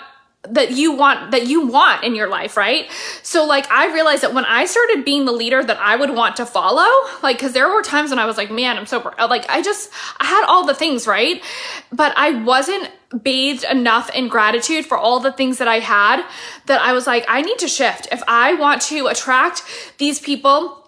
that 0.49 0.73
you 0.73 0.93
want 0.93 1.31
that 1.31 1.47
you 1.47 1.65
want 1.65 2.03
in 2.03 2.17
your 2.17 2.29
life 2.29 2.57
right 2.57 2.91
so 3.23 3.47
like 3.47 3.71
i 3.71 3.93
realized 3.95 4.25
that 4.25 4.35
when 4.35 4.45
i 4.47 4.65
started 4.65 5.05
being 5.05 5.25
the 5.25 5.31
leader 5.31 5.63
that 5.63 5.79
i 5.79 5.95
would 5.95 6.11
want 6.11 6.35
to 6.35 6.45
follow 6.45 6.89
like 7.23 7.37
because 7.37 7.53
there 7.53 7.69
were 7.69 7.81
times 7.81 8.11
when 8.11 8.19
i 8.19 8.27
was 8.27 8.37
like 8.37 8.51
man 8.51 8.77
i'm 8.77 8.87
so 8.87 8.99
like 9.29 9.49
i 9.49 9.63
just 9.63 9.89
i 10.19 10.25
had 10.25 10.45
all 10.49 10.67
the 10.67 10.75
things 10.75 11.07
right 11.07 11.45
but 11.93 12.13
i 12.17 12.33
wasn't 12.43 12.91
bathed 13.23 13.65
enough 13.71 14.11
in 14.11 14.29
gratitude 14.29 14.87
for 14.87 14.97
all 14.97 15.21
the 15.21 15.33
things 15.33 15.59
that 15.59 15.69
i 15.69 15.79
had 15.79 16.25
that 16.67 16.81
i 16.81 16.93
was 16.93 17.07
like 17.07 17.25
i 17.29 17.43
need 17.43 17.59
to 17.59 17.69
shift 17.69 18.09
if 18.11 18.23
i 18.27 18.55
want 18.55 18.81
to 18.81 19.07
attract 19.07 19.63
these 19.99 20.19
people 20.21 20.79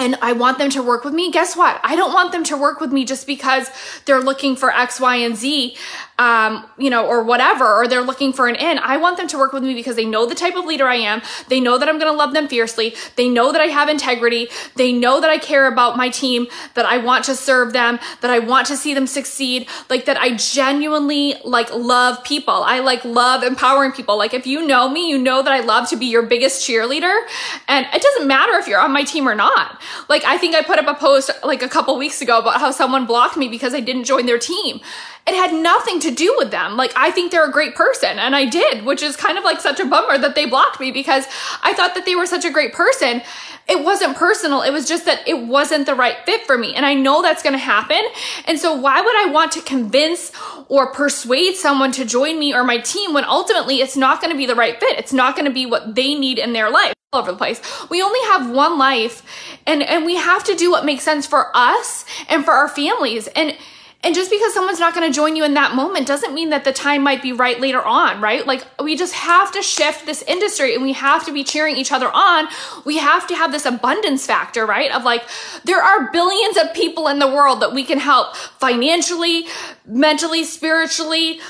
and 0.00 0.16
I 0.22 0.32
want 0.32 0.56
them 0.56 0.70
to 0.70 0.82
work 0.82 1.04
with 1.04 1.12
me, 1.12 1.30
guess 1.30 1.54
what? 1.54 1.78
I 1.84 1.94
don't 1.94 2.14
want 2.14 2.32
them 2.32 2.42
to 2.44 2.56
work 2.56 2.80
with 2.80 2.90
me 2.90 3.04
just 3.04 3.26
because 3.26 3.68
they're 4.06 4.22
looking 4.22 4.56
for 4.56 4.74
X, 4.74 4.98
Y, 4.98 5.16
and 5.16 5.36
Z 5.36 5.76
um, 6.20 6.66
you 6.76 6.90
know, 6.90 7.06
or 7.06 7.24
whatever, 7.24 7.64
or 7.64 7.88
they're 7.88 8.02
looking 8.02 8.34
for 8.34 8.46
an 8.46 8.54
in. 8.54 8.76
I 8.78 8.98
want 8.98 9.16
them 9.16 9.26
to 9.28 9.38
work 9.38 9.54
with 9.54 9.62
me 9.62 9.72
because 9.72 9.96
they 9.96 10.04
know 10.04 10.26
the 10.26 10.34
type 10.34 10.54
of 10.54 10.66
leader 10.66 10.86
I 10.86 10.96
am. 10.96 11.22
They 11.48 11.60
know 11.60 11.78
that 11.78 11.88
I'm 11.88 11.98
going 11.98 12.12
to 12.12 12.16
love 12.16 12.34
them 12.34 12.46
fiercely. 12.46 12.94
They 13.16 13.26
know 13.26 13.52
that 13.52 13.60
I 13.62 13.68
have 13.68 13.88
integrity. 13.88 14.48
They 14.76 14.92
know 14.92 15.22
that 15.22 15.30
I 15.30 15.38
care 15.38 15.66
about 15.66 15.96
my 15.96 16.10
team, 16.10 16.46
that 16.74 16.84
I 16.84 16.98
want 16.98 17.24
to 17.24 17.34
serve 17.34 17.72
them, 17.72 17.98
that 18.20 18.30
I 18.30 18.38
want 18.38 18.66
to 18.66 18.76
see 18.76 18.92
them 18.92 19.06
succeed, 19.06 19.66
like 19.88 20.04
that 20.04 20.18
I 20.18 20.36
genuinely 20.36 21.36
like 21.42 21.74
love 21.74 22.22
people. 22.22 22.64
I 22.64 22.80
like 22.80 23.02
love 23.02 23.42
empowering 23.42 23.92
people. 23.92 24.18
Like 24.18 24.34
if 24.34 24.46
you 24.46 24.66
know 24.66 24.90
me, 24.90 25.08
you 25.08 25.16
know 25.16 25.42
that 25.42 25.52
I 25.52 25.60
love 25.60 25.88
to 25.88 25.96
be 25.96 26.04
your 26.04 26.22
biggest 26.22 26.68
cheerleader. 26.68 27.18
And 27.66 27.86
it 27.94 28.02
doesn't 28.02 28.28
matter 28.28 28.52
if 28.58 28.68
you're 28.68 28.78
on 28.80 28.92
my 28.92 29.04
team 29.04 29.26
or 29.26 29.34
not. 29.34 29.80
Like 30.10 30.24
I 30.26 30.36
think 30.36 30.54
I 30.54 30.62
put 30.62 30.78
up 30.78 30.86
a 30.86 31.00
post 31.00 31.30
like 31.42 31.62
a 31.62 31.68
couple 31.68 31.96
weeks 31.96 32.20
ago 32.20 32.40
about 32.40 32.60
how 32.60 32.72
someone 32.72 33.06
blocked 33.06 33.38
me 33.38 33.48
because 33.48 33.72
I 33.72 33.80
didn't 33.80 34.04
join 34.04 34.26
their 34.26 34.38
team. 34.38 34.80
It 35.26 35.34
had 35.34 35.52
nothing 35.52 36.00
to 36.10 36.14
do 36.16 36.34
with 36.38 36.50
them. 36.50 36.76
Like, 36.76 36.92
I 36.96 37.10
think 37.10 37.30
they're 37.30 37.48
a 37.48 37.52
great 37.52 37.74
person, 37.74 38.18
and 38.18 38.34
I 38.34 38.44
did, 38.44 38.84
which 38.84 39.02
is 39.02 39.16
kind 39.16 39.38
of 39.38 39.44
like 39.44 39.60
such 39.60 39.80
a 39.80 39.86
bummer 39.86 40.18
that 40.18 40.34
they 40.34 40.46
blocked 40.46 40.80
me 40.80 40.90
because 40.90 41.26
I 41.62 41.72
thought 41.74 41.94
that 41.94 42.04
they 42.04 42.14
were 42.14 42.26
such 42.26 42.44
a 42.44 42.50
great 42.50 42.72
person. 42.72 43.22
It 43.68 43.84
wasn't 43.84 44.16
personal, 44.16 44.62
it 44.62 44.72
was 44.72 44.88
just 44.88 45.04
that 45.04 45.26
it 45.28 45.46
wasn't 45.46 45.86
the 45.86 45.94
right 45.94 46.16
fit 46.26 46.46
for 46.46 46.58
me. 46.58 46.74
And 46.74 46.84
I 46.84 46.94
know 46.94 47.22
that's 47.22 47.42
gonna 47.42 47.58
happen. 47.58 48.00
And 48.46 48.58
so, 48.58 48.74
why 48.74 49.00
would 49.00 49.16
I 49.16 49.30
want 49.30 49.52
to 49.52 49.62
convince 49.62 50.32
or 50.68 50.92
persuade 50.92 51.54
someone 51.54 51.92
to 51.92 52.04
join 52.04 52.38
me 52.38 52.52
or 52.52 52.64
my 52.64 52.78
team 52.78 53.14
when 53.14 53.24
ultimately 53.24 53.76
it's 53.76 53.96
not 53.96 54.20
gonna 54.20 54.36
be 54.36 54.46
the 54.46 54.56
right 54.56 54.78
fit? 54.80 54.98
It's 54.98 55.12
not 55.12 55.36
gonna 55.36 55.50
be 55.50 55.66
what 55.66 55.94
they 55.94 56.14
need 56.14 56.38
in 56.38 56.52
their 56.52 56.70
life 56.70 56.94
all 57.12 57.20
over 57.20 57.32
the 57.32 57.38
place. 57.38 57.60
We 57.90 58.02
only 58.02 58.20
have 58.28 58.50
one 58.50 58.78
life 58.78 59.22
and 59.66 59.82
and 59.82 60.04
we 60.04 60.16
have 60.16 60.44
to 60.44 60.54
do 60.54 60.70
what 60.70 60.84
makes 60.84 61.04
sense 61.04 61.26
for 61.26 61.50
us 61.54 62.04
and 62.28 62.44
for 62.44 62.52
our 62.52 62.68
families. 62.68 63.28
And 63.28 63.56
and 64.02 64.14
just 64.14 64.30
because 64.30 64.54
someone's 64.54 64.80
not 64.80 64.94
going 64.94 65.10
to 65.10 65.14
join 65.14 65.36
you 65.36 65.44
in 65.44 65.54
that 65.54 65.74
moment 65.74 66.06
doesn't 66.06 66.32
mean 66.32 66.50
that 66.50 66.64
the 66.64 66.72
time 66.72 67.02
might 67.02 67.20
be 67.20 67.32
right 67.32 67.60
later 67.60 67.82
on, 67.82 68.22
right? 68.22 68.46
Like 68.46 68.64
we 68.82 68.96
just 68.96 69.12
have 69.12 69.52
to 69.52 69.60
shift 69.60 70.06
this 70.06 70.22
industry 70.22 70.74
and 70.74 70.82
we 70.82 70.94
have 70.94 71.26
to 71.26 71.32
be 71.32 71.44
cheering 71.44 71.76
each 71.76 71.92
other 71.92 72.10
on. 72.10 72.48
We 72.86 72.96
have 72.96 73.26
to 73.26 73.34
have 73.34 73.52
this 73.52 73.66
abundance 73.66 74.24
factor, 74.24 74.64
right? 74.64 74.90
Of 74.90 75.04
like, 75.04 75.22
there 75.64 75.82
are 75.82 76.10
billions 76.12 76.56
of 76.56 76.72
people 76.72 77.08
in 77.08 77.18
the 77.18 77.28
world 77.28 77.60
that 77.60 77.74
we 77.74 77.84
can 77.84 77.98
help 77.98 78.34
financially, 78.36 79.46
mentally, 79.84 80.44
spiritually, 80.44 81.40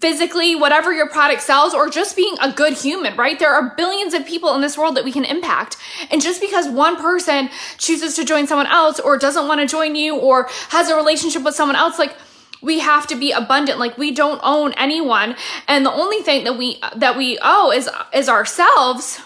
physically, 0.00 0.54
whatever 0.54 0.92
your 0.92 1.08
product 1.08 1.42
sells, 1.42 1.74
or 1.74 1.88
just 1.88 2.16
being 2.16 2.36
a 2.40 2.52
good 2.52 2.74
human, 2.74 3.16
right? 3.16 3.38
There 3.38 3.52
are 3.52 3.74
billions 3.76 4.14
of 4.14 4.26
people 4.26 4.54
in 4.54 4.60
this 4.60 4.76
world 4.76 4.96
that 4.96 5.04
we 5.04 5.12
can 5.12 5.24
impact. 5.24 5.76
And 6.10 6.20
just 6.20 6.40
because 6.40 6.68
one 6.68 6.96
person 6.96 7.50
chooses 7.78 8.16
to 8.16 8.24
join 8.24 8.46
someone 8.46 8.66
else 8.66 9.00
or 9.00 9.18
doesn't 9.18 9.46
want 9.48 9.60
to 9.60 9.66
join 9.66 9.94
you 9.94 10.16
or 10.16 10.48
has 10.70 10.88
a 10.88 10.96
relationship 10.96 11.42
with 11.42 11.54
someone 11.54 11.76
else, 11.76 11.98
like, 11.98 12.16
we 12.62 12.80
have 12.80 13.06
to 13.06 13.14
be 13.16 13.32
abundant 13.32 13.78
like 13.78 13.98
we 13.98 14.10
don't 14.10 14.40
own 14.42 14.72
anyone 14.74 15.36
and 15.68 15.84
the 15.84 15.92
only 15.92 16.20
thing 16.22 16.44
that 16.44 16.56
we 16.56 16.80
that 16.96 17.16
we 17.16 17.38
owe 17.42 17.70
is 17.70 17.88
is 18.14 18.28
ourselves 18.30 19.20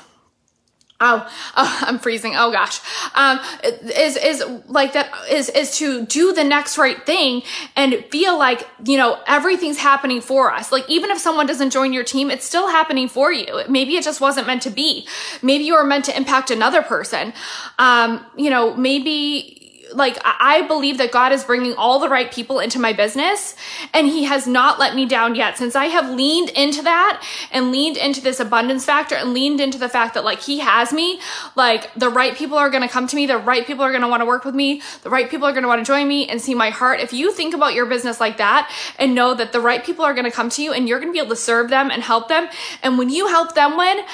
Oh, 1.00 1.26
oh, 1.56 1.78
I'm 1.86 1.98
freezing. 1.98 2.34
Oh 2.36 2.50
gosh. 2.52 2.80
Um, 3.14 3.40
is, 3.64 4.16
is 4.16 4.44
like 4.68 4.92
that 4.92 5.10
is, 5.30 5.48
is 5.50 5.76
to 5.78 6.04
do 6.06 6.32
the 6.32 6.44
next 6.44 6.76
right 6.78 7.04
thing 7.06 7.42
and 7.76 8.04
feel 8.10 8.38
like, 8.38 8.68
you 8.84 8.96
know, 8.96 9.18
everything's 9.26 9.78
happening 9.78 10.20
for 10.20 10.52
us. 10.52 10.70
Like 10.70 10.88
even 10.88 11.10
if 11.10 11.18
someone 11.18 11.46
doesn't 11.46 11.70
join 11.70 11.92
your 11.92 12.04
team, 12.04 12.30
it's 12.30 12.44
still 12.44 12.68
happening 12.68 13.08
for 13.08 13.32
you. 13.32 13.62
Maybe 13.68 13.96
it 13.96 14.04
just 14.04 14.20
wasn't 14.20 14.46
meant 14.46 14.62
to 14.62 14.70
be. 14.70 15.06
Maybe 15.42 15.64
you 15.64 15.74
were 15.74 15.84
meant 15.84 16.04
to 16.06 16.16
impact 16.16 16.50
another 16.50 16.82
person. 16.82 17.32
Um, 17.78 18.24
you 18.36 18.50
know, 18.50 18.74
maybe 18.74 19.59
like 19.92 20.18
I 20.24 20.62
believe 20.66 20.98
that 20.98 21.12
God 21.12 21.32
is 21.32 21.44
bringing 21.44 21.74
all 21.74 21.98
the 21.98 22.08
right 22.08 22.30
people 22.30 22.58
into 22.60 22.78
my 22.78 22.92
business 22.92 23.56
and 23.92 24.06
he 24.06 24.24
has 24.24 24.46
not 24.46 24.78
let 24.78 24.94
me 24.94 25.06
down 25.06 25.34
yet. 25.34 25.58
Since 25.58 25.76
I 25.76 25.86
have 25.86 26.10
leaned 26.10 26.50
into 26.50 26.82
that 26.82 27.24
and 27.52 27.70
leaned 27.70 27.96
into 27.96 28.20
this 28.20 28.40
abundance 28.40 28.84
factor 28.84 29.14
and 29.14 29.32
leaned 29.32 29.60
into 29.60 29.78
the 29.78 29.88
fact 29.88 30.14
that 30.14 30.24
like 30.24 30.40
he 30.40 30.58
has 30.60 30.92
me 30.92 31.20
like 31.56 31.92
the 31.94 32.08
right 32.08 32.34
people 32.34 32.56
are 32.56 32.70
going 32.70 32.82
to 32.82 32.88
come 32.88 33.06
to 33.06 33.16
me 33.16 33.26
the 33.26 33.38
right 33.38 33.66
people 33.66 33.84
are 33.84 33.90
going 33.90 34.02
to 34.02 34.08
want 34.08 34.20
to 34.20 34.26
work 34.26 34.44
with 34.44 34.54
me 34.54 34.82
the 35.02 35.10
right 35.10 35.30
people 35.30 35.46
are 35.46 35.52
going 35.52 35.62
to 35.62 35.68
want 35.68 35.80
to 35.80 35.84
join 35.84 36.06
me 36.08 36.28
and 36.28 36.40
see 36.40 36.54
my 36.54 36.70
heart. 36.70 37.00
If 37.00 37.12
you 37.12 37.32
think 37.32 37.54
about 37.54 37.74
your 37.74 37.86
business 37.86 38.20
like 38.20 38.36
that 38.38 38.70
and 38.98 39.14
know 39.14 39.34
that 39.34 39.52
the 39.52 39.60
right 39.60 39.84
people 39.84 40.04
are 40.04 40.14
going 40.14 40.24
to 40.24 40.30
come 40.30 40.50
to 40.50 40.62
you 40.62 40.72
and 40.72 40.88
you're 40.88 40.98
going 40.98 41.10
to 41.10 41.12
be 41.12 41.18
able 41.18 41.30
to 41.30 41.36
serve 41.36 41.70
them 41.70 41.90
and 41.90 42.02
help 42.02 42.28
them 42.28 42.48
and 42.82 42.98
when 42.98 43.08
you 43.08 43.28
help 43.28 43.54
them 43.54 43.76
win 43.76 44.04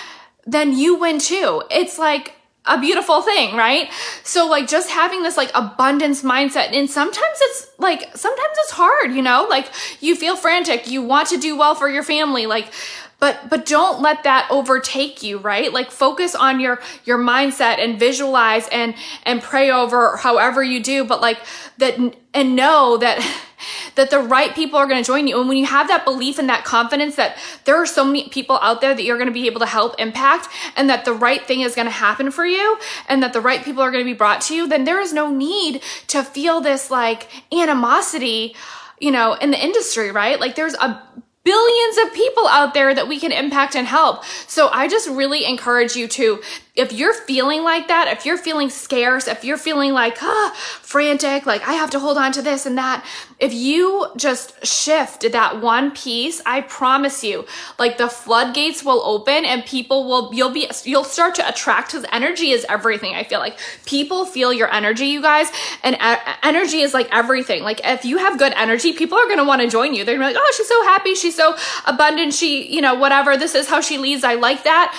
then 0.46 0.72
you 0.72 0.94
win 0.94 1.18
too. 1.18 1.62
It's 1.70 1.98
like 1.98 2.35
a 2.66 2.78
beautiful 2.80 3.22
thing, 3.22 3.56
right? 3.56 3.90
So 4.22 4.48
like 4.48 4.66
just 4.66 4.90
having 4.90 5.22
this 5.22 5.36
like 5.36 5.50
abundance 5.54 6.22
mindset 6.22 6.72
and 6.72 6.90
sometimes 6.90 7.38
it's 7.40 7.70
like 7.78 8.16
sometimes 8.16 8.54
it's 8.58 8.72
hard, 8.72 9.12
you 9.12 9.22
know? 9.22 9.46
Like 9.48 9.70
you 10.00 10.16
feel 10.16 10.36
frantic, 10.36 10.90
you 10.90 11.02
want 11.02 11.28
to 11.28 11.38
do 11.38 11.56
well 11.56 11.74
for 11.74 11.88
your 11.88 12.02
family, 12.02 12.46
like 12.46 12.72
but 13.18 13.48
but 13.48 13.66
don't 13.66 14.00
let 14.02 14.22
that 14.24 14.46
overtake 14.50 15.22
you 15.22 15.38
right 15.38 15.72
like 15.72 15.90
focus 15.90 16.34
on 16.34 16.60
your 16.60 16.80
your 17.04 17.18
mindset 17.18 17.78
and 17.78 17.98
visualize 17.98 18.68
and 18.68 18.94
and 19.24 19.42
pray 19.42 19.70
over 19.70 20.16
however 20.16 20.62
you 20.62 20.82
do 20.82 21.04
but 21.04 21.20
like 21.20 21.38
that 21.78 21.98
and 22.34 22.56
know 22.56 22.96
that 22.98 23.18
that 23.94 24.10
the 24.10 24.18
right 24.18 24.54
people 24.54 24.78
are 24.78 24.86
going 24.86 25.02
to 25.02 25.06
join 25.06 25.26
you. 25.26 25.38
And 25.38 25.48
when 25.48 25.56
you 25.56 25.66
have 25.66 25.88
that 25.88 26.04
belief 26.04 26.38
and 26.38 26.48
that 26.48 26.64
confidence 26.64 27.16
that 27.16 27.38
there 27.64 27.76
are 27.76 27.86
so 27.86 28.04
many 28.04 28.28
people 28.28 28.58
out 28.60 28.80
there 28.80 28.94
that 28.94 29.02
you're 29.02 29.16
going 29.16 29.28
to 29.28 29.32
be 29.32 29.46
able 29.46 29.60
to 29.60 29.66
help 29.66 29.98
impact 29.98 30.48
and 30.76 30.88
that 30.90 31.04
the 31.04 31.12
right 31.12 31.44
thing 31.44 31.62
is 31.62 31.74
going 31.74 31.86
to 31.86 31.92
happen 31.92 32.30
for 32.30 32.44
you 32.44 32.78
and 33.08 33.22
that 33.22 33.32
the 33.32 33.40
right 33.40 33.64
people 33.64 33.82
are 33.82 33.90
going 33.90 34.04
to 34.04 34.10
be 34.10 34.16
brought 34.16 34.40
to 34.42 34.54
you, 34.54 34.68
then 34.68 34.84
there 34.84 35.00
is 35.00 35.12
no 35.12 35.30
need 35.30 35.82
to 36.08 36.22
feel 36.22 36.60
this 36.60 36.90
like 36.90 37.28
animosity, 37.52 38.54
you 39.00 39.10
know, 39.10 39.34
in 39.34 39.50
the 39.50 39.62
industry, 39.62 40.10
right? 40.10 40.38
Like 40.38 40.54
there's 40.54 40.74
a 40.74 41.02
billions 41.46 41.96
of 41.98 42.12
people 42.12 42.48
out 42.48 42.74
there 42.74 42.92
that 42.92 43.06
we 43.06 43.20
can 43.20 43.30
impact 43.30 43.76
and 43.76 43.86
help. 43.86 44.24
So 44.48 44.68
I 44.72 44.88
just 44.88 45.08
really 45.08 45.44
encourage 45.44 45.94
you 45.94 46.08
to 46.08 46.42
if 46.76 46.92
you're 46.92 47.14
feeling 47.14 47.62
like 47.62 47.88
that, 47.88 48.08
if 48.08 48.26
you're 48.26 48.36
feeling 48.36 48.68
scarce, 48.68 49.26
if 49.26 49.44
you're 49.44 49.56
feeling 49.56 49.92
like, 49.92 50.22
ah, 50.22 50.54
frantic, 50.82 51.46
like 51.46 51.66
I 51.66 51.72
have 51.72 51.90
to 51.90 51.98
hold 51.98 52.18
on 52.18 52.32
to 52.32 52.42
this 52.42 52.66
and 52.66 52.76
that, 52.76 53.04
if 53.40 53.54
you 53.54 54.06
just 54.16 54.64
shift 54.64 55.30
that 55.32 55.62
one 55.62 55.90
piece, 55.90 56.42
I 56.44 56.60
promise 56.60 57.24
you, 57.24 57.46
like 57.78 57.96
the 57.96 58.08
floodgates 58.08 58.84
will 58.84 59.02
open 59.04 59.44
and 59.46 59.64
people 59.64 60.06
will, 60.06 60.34
you'll 60.34 60.52
be, 60.52 60.70
you'll 60.84 61.04
start 61.04 61.34
to 61.36 61.48
attract 61.48 61.92
because 61.92 62.06
energy 62.12 62.50
is 62.50 62.66
everything. 62.68 63.14
I 63.14 63.24
feel 63.24 63.40
like 63.40 63.58
people 63.86 64.26
feel 64.26 64.52
your 64.52 64.72
energy, 64.72 65.06
you 65.06 65.22
guys, 65.22 65.50
and 65.82 65.96
energy 66.42 66.80
is 66.80 66.92
like 66.92 67.08
everything. 67.10 67.62
Like 67.62 67.80
if 67.84 68.04
you 68.04 68.18
have 68.18 68.38
good 68.38 68.52
energy, 68.54 68.92
people 68.92 69.18
are 69.18 69.26
to 69.36 69.44
want 69.44 69.62
to 69.62 69.68
join 69.68 69.94
you. 69.94 70.04
They're 70.04 70.16
gonna 70.16 70.28
be 70.30 70.34
like, 70.34 70.42
oh, 70.44 70.54
she's 70.56 70.68
so 70.68 70.82
happy. 70.84 71.14
She's 71.14 71.36
so 71.36 71.56
abundant. 71.86 72.34
She, 72.34 72.72
you 72.72 72.80
know, 72.80 72.94
whatever. 72.94 73.36
This 73.36 73.54
is 73.54 73.68
how 73.68 73.80
she 73.80 73.98
leads. 73.98 74.24
I 74.24 74.34
like 74.34 74.64
that 74.64 74.94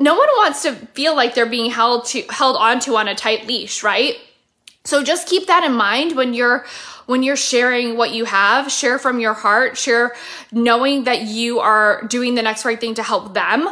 no 0.00 0.14
one 0.14 0.28
wants 0.38 0.62
to 0.62 0.72
feel 0.72 1.14
like 1.14 1.34
they're 1.34 1.46
being 1.46 1.70
held 1.70 2.06
to 2.06 2.22
held 2.30 2.56
onto 2.56 2.94
on 2.94 3.06
a 3.06 3.14
tight 3.14 3.46
leash, 3.46 3.82
right? 3.82 4.16
So 4.84 5.04
just 5.04 5.28
keep 5.28 5.46
that 5.46 5.62
in 5.62 5.74
mind 5.74 6.16
when 6.16 6.32
you're 6.32 6.64
when 7.06 7.22
you're 7.22 7.36
sharing 7.36 7.96
what 7.96 8.12
you 8.12 8.24
have, 8.24 8.72
share 8.72 8.98
from 8.98 9.20
your 9.20 9.34
heart, 9.34 9.76
share 9.76 10.14
knowing 10.52 11.04
that 11.04 11.22
you 11.22 11.60
are 11.60 12.02
doing 12.06 12.34
the 12.34 12.42
next 12.42 12.64
right 12.64 12.80
thing 12.80 12.94
to 12.94 13.02
help 13.02 13.34
them. 13.34 13.68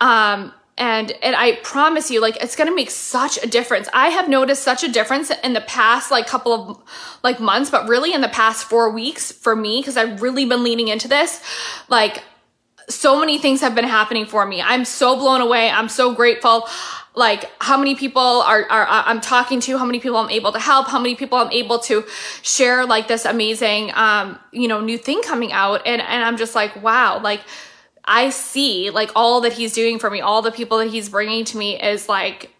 Um, 0.00 0.52
and 0.76 1.12
and 1.22 1.36
I 1.36 1.56
promise 1.62 2.10
you 2.10 2.20
like 2.20 2.42
it's 2.42 2.56
to 2.56 2.74
make 2.74 2.90
such 2.90 3.42
a 3.42 3.46
difference. 3.46 3.88
I 3.94 4.08
have 4.08 4.28
noticed 4.28 4.62
such 4.62 4.84
a 4.84 4.88
difference 4.88 5.30
in 5.42 5.54
the 5.54 5.60
past 5.62 6.10
like 6.10 6.26
couple 6.26 6.52
of 6.52 6.78
like 7.22 7.40
months, 7.40 7.70
but 7.70 7.88
really 7.88 8.12
in 8.12 8.20
the 8.20 8.28
past 8.28 8.64
4 8.64 8.90
weeks 8.90 9.32
for 9.32 9.56
me 9.56 9.80
because 9.80 9.96
I've 9.96 10.20
really 10.20 10.44
been 10.44 10.62
leaning 10.62 10.88
into 10.88 11.08
this. 11.08 11.42
Like 11.88 12.22
so 12.90 13.18
many 13.18 13.38
things 13.38 13.60
have 13.60 13.74
been 13.74 13.84
happening 13.84 14.26
for 14.26 14.44
me. 14.44 14.60
I'm 14.60 14.84
so 14.84 15.16
blown 15.16 15.40
away. 15.40 15.70
I'm 15.70 15.88
so 15.88 16.14
grateful. 16.14 16.68
Like 17.14 17.50
how 17.60 17.76
many 17.76 17.94
people 17.94 18.22
are, 18.22 18.68
are 18.70 18.86
I'm 18.88 19.20
talking 19.20 19.60
to, 19.60 19.78
how 19.78 19.84
many 19.84 20.00
people 20.00 20.18
I'm 20.18 20.30
able 20.30 20.52
to 20.52 20.58
help, 20.58 20.88
how 20.88 20.98
many 20.98 21.14
people 21.14 21.38
I'm 21.38 21.50
able 21.50 21.78
to 21.80 22.04
share 22.42 22.86
like 22.86 23.08
this 23.08 23.24
amazing, 23.24 23.92
um, 23.94 24.38
you 24.52 24.68
know, 24.68 24.80
new 24.80 24.98
thing 24.98 25.22
coming 25.22 25.52
out. 25.52 25.86
And, 25.86 26.00
and 26.00 26.24
I'm 26.24 26.36
just 26.36 26.54
like, 26.54 26.82
wow, 26.82 27.20
like 27.20 27.40
I 28.04 28.30
see 28.30 28.90
like 28.90 29.10
all 29.14 29.40
that 29.42 29.52
he's 29.52 29.72
doing 29.72 29.98
for 29.98 30.10
me, 30.10 30.20
all 30.20 30.42
the 30.42 30.52
people 30.52 30.78
that 30.78 30.88
he's 30.88 31.08
bringing 31.08 31.44
to 31.46 31.56
me 31.56 31.80
is 31.80 32.08
like 32.08 32.50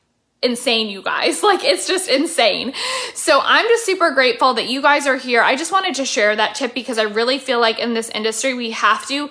insane, 0.42 0.88
you 0.88 1.02
guys. 1.02 1.42
Like, 1.50 1.64
it's 1.64 1.88
just 1.88 2.08
insane. 2.08 2.72
So, 3.14 3.40
I'm 3.42 3.66
just 3.66 3.84
super 3.84 4.12
grateful 4.12 4.54
that 4.54 4.68
you 4.68 4.80
guys 4.80 5.06
are 5.08 5.16
here. 5.16 5.42
I 5.42 5.56
just 5.56 5.72
wanted 5.72 5.96
to 5.96 6.04
share 6.04 6.36
that 6.36 6.54
tip 6.54 6.74
because 6.74 6.96
I 6.96 7.02
really 7.02 7.38
feel 7.38 7.60
like 7.60 7.80
in 7.80 7.94
this 7.94 8.08
industry, 8.10 8.54
we 8.54 8.70
have 8.70 9.06
to 9.08 9.30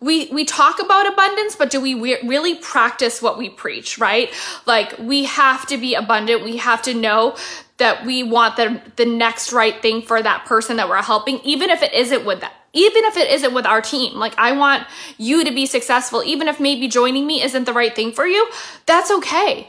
we 0.00 0.28
we 0.30 0.44
talk 0.44 0.80
about 0.80 1.10
abundance 1.10 1.56
but 1.56 1.70
do 1.70 1.80
we 1.80 1.94
re- 1.94 2.18
really 2.24 2.54
practice 2.56 3.22
what 3.22 3.38
we 3.38 3.48
preach 3.48 3.98
right 3.98 4.32
like 4.66 4.96
we 4.98 5.24
have 5.24 5.66
to 5.66 5.76
be 5.76 5.94
abundant 5.94 6.44
we 6.44 6.56
have 6.56 6.82
to 6.82 6.94
know 6.94 7.36
that 7.78 8.04
we 8.04 8.22
want 8.22 8.56
the 8.56 8.80
the 8.96 9.06
next 9.06 9.52
right 9.52 9.80
thing 9.82 10.02
for 10.02 10.22
that 10.22 10.44
person 10.44 10.76
that 10.76 10.88
we're 10.88 11.02
helping 11.02 11.38
even 11.40 11.70
if 11.70 11.82
it 11.82 11.92
isn't 11.92 12.24
with 12.24 12.40
that 12.40 12.52
even 12.72 13.04
if 13.04 13.16
it 13.16 13.30
isn't 13.30 13.54
with 13.54 13.66
our 13.66 13.80
team 13.80 14.14
like 14.14 14.34
i 14.38 14.52
want 14.52 14.86
you 15.18 15.44
to 15.44 15.52
be 15.52 15.66
successful 15.66 16.22
even 16.24 16.48
if 16.48 16.60
maybe 16.60 16.88
joining 16.88 17.26
me 17.26 17.42
isn't 17.42 17.64
the 17.64 17.72
right 17.72 17.94
thing 17.94 18.12
for 18.12 18.26
you 18.26 18.48
that's 18.86 19.10
okay 19.10 19.66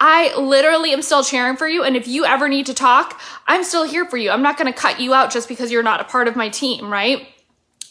I 0.00 0.34
literally 0.38 0.92
am 0.94 1.02
still 1.02 1.22
cheering 1.22 1.56
for 1.56 1.68
you. 1.68 1.84
And 1.84 1.94
if 1.94 2.08
you 2.08 2.24
ever 2.24 2.48
need 2.48 2.64
to 2.66 2.74
talk, 2.74 3.20
I'm 3.46 3.62
still 3.62 3.84
here 3.84 4.06
for 4.06 4.16
you. 4.16 4.30
I'm 4.30 4.42
not 4.42 4.56
going 4.56 4.72
to 4.72 4.78
cut 4.78 4.98
you 4.98 5.12
out 5.12 5.30
just 5.30 5.46
because 5.46 5.70
you're 5.70 5.82
not 5.82 6.00
a 6.00 6.04
part 6.04 6.26
of 6.26 6.36
my 6.36 6.48
team, 6.48 6.90
right? 6.90 7.28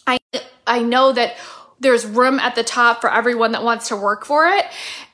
I, 0.07 0.17
I 0.65 0.81
know 0.81 1.11
that 1.11 1.35
there's 1.79 2.05
room 2.05 2.39
at 2.39 2.55
the 2.55 2.63
top 2.63 3.01
for 3.01 3.11
everyone 3.11 3.51
that 3.53 3.63
wants 3.63 3.87
to 3.87 3.95
work 3.95 4.25
for 4.25 4.47
it 4.47 4.65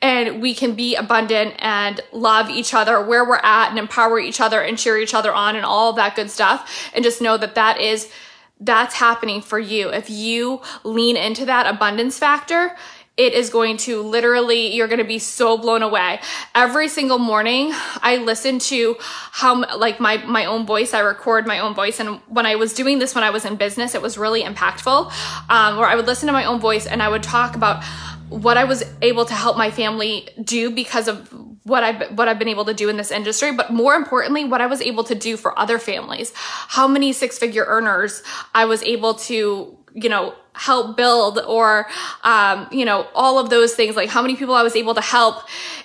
and 0.01 0.41
we 0.41 0.53
can 0.53 0.74
be 0.74 0.95
abundant 0.95 1.53
and 1.60 2.01
love 2.12 2.50
each 2.50 2.74
other 2.74 3.03
where 3.03 3.27
we're 3.27 3.38
at 3.38 3.69
and 3.69 3.79
empower 3.79 4.19
each 4.19 4.41
other 4.41 4.62
and 4.62 4.77
cheer 4.77 4.98
each 4.98 5.13
other 5.13 5.34
on 5.34 5.55
and 5.55 5.65
all 5.65 5.93
that 5.93 6.15
good 6.15 6.29
stuff 6.29 6.89
and 6.93 7.03
just 7.03 7.22
know 7.22 7.38
that 7.38 7.55
that 7.55 7.79
is 7.79 8.12
that's 8.62 8.95
happening 8.95 9.41
for 9.41 9.60
you. 9.60 9.89
If 9.89 10.10
you 10.10 10.62
lean 10.84 11.17
into 11.17 11.45
that 11.45 11.67
abundance 11.67 12.17
factor 12.17 12.75
it 13.17 13.34
is 13.34 13.50
going 13.50 13.77
to 13.77 14.01
literally 14.01 14.75
you're 14.75 14.88
going 14.88 15.00
to 15.00 15.05
be 15.05 15.19
so 15.19 15.57
blown 15.57 15.81
away 15.81 16.19
every 16.53 16.88
single 16.88 17.17
morning 17.17 17.72
i 18.01 18.17
listen 18.17 18.60
to 18.60 18.95
how 19.00 19.77
like 19.77 20.00
my 20.00 20.17
my 20.25 20.45
own 20.45 20.65
voice 20.65 20.93
i 20.93 21.00
record 21.00 21.48
my 21.48 21.60
own 21.60 21.74
voice 21.74 22.00
and 22.00 22.19
when 22.27 22.45
i 22.45 22.55
was 22.55 22.74
doing 22.74 23.00
this 23.00 23.15
when 23.15 23.24
i 23.24 23.29
was 23.29 23.45
in 23.45 23.55
business 23.55 23.95
it 23.95 24.01
was 24.01 24.17
really 24.17 24.43
impactful 24.43 25.12
um, 25.50 25.77
where 25.77 25.88
i 25.88 25.95
would 25.95 26.05
listen 26.05 26.27
to 26.27 26.34
my 26.34 26.45
own 26.45 26.60
voice 26.60 26.86
and 26.86 27.01
i 27.01 27.10
would 27.10 27.24
talk 27.24 27.55
about 27.55 27.84
what 28.29 28.57
i 28.57 28.63
was 28.63 28.84
able 29.01 29.25
to 29.25 29.34
help 29.34 29.57
my 29.57 29.72
family 29.72 30.27
do 30.43 30.69
because 30.72 31.07
of 31.07 31.31
what 31.65 31.84
I've 31.84 32.15
what 32.15 32.27
I've 32.27 32.38
been 32.38 32.48
able 32.48 32.65
to 32.65 32.75
do 32.75 32.89
in 32.89 32.98
this 32.98 33.10
industry, 33.10 33.51
but 33.51 33.74
more 33.74 33.95
importantly, 33.95 34.45
what 34.45 34.62
I 34.62 34.67
was 34.67 34.81
able 34.81 35.03
to 35.05 35.15
do 35.15 35.36
for 35.36 35.57
other 35.57 35.79
families. 35.79 36.31
How 36.36 36.88
many 36.88 37.12
six 37.12 37.39
figure 37.39 37.65
earners 37.67 38.22
I 38.53 38.65
was 38.65 38.84
able 38.84 39.15
to 39.15 39.75
you 39.95 40.09
know, 40.09 40.35
help 40.53 40.97
build 40.97 41.39
or, 41.39 41.87
um, 42.23 42.67
you 42.71 42.85
know, 42.85 43.07
all 43.15 43.39
of 43.39 43.49
those 43.49 43.75
things, 43.75 43.95
like 43.95 44.09
how 44.09 44.21
many 44.21 44.35
people 44.35 44.53
I 44.53 44.61
was 44.61 44.75
able 44.75 44.93
to 44.93 45.01
help, 45.01 45.43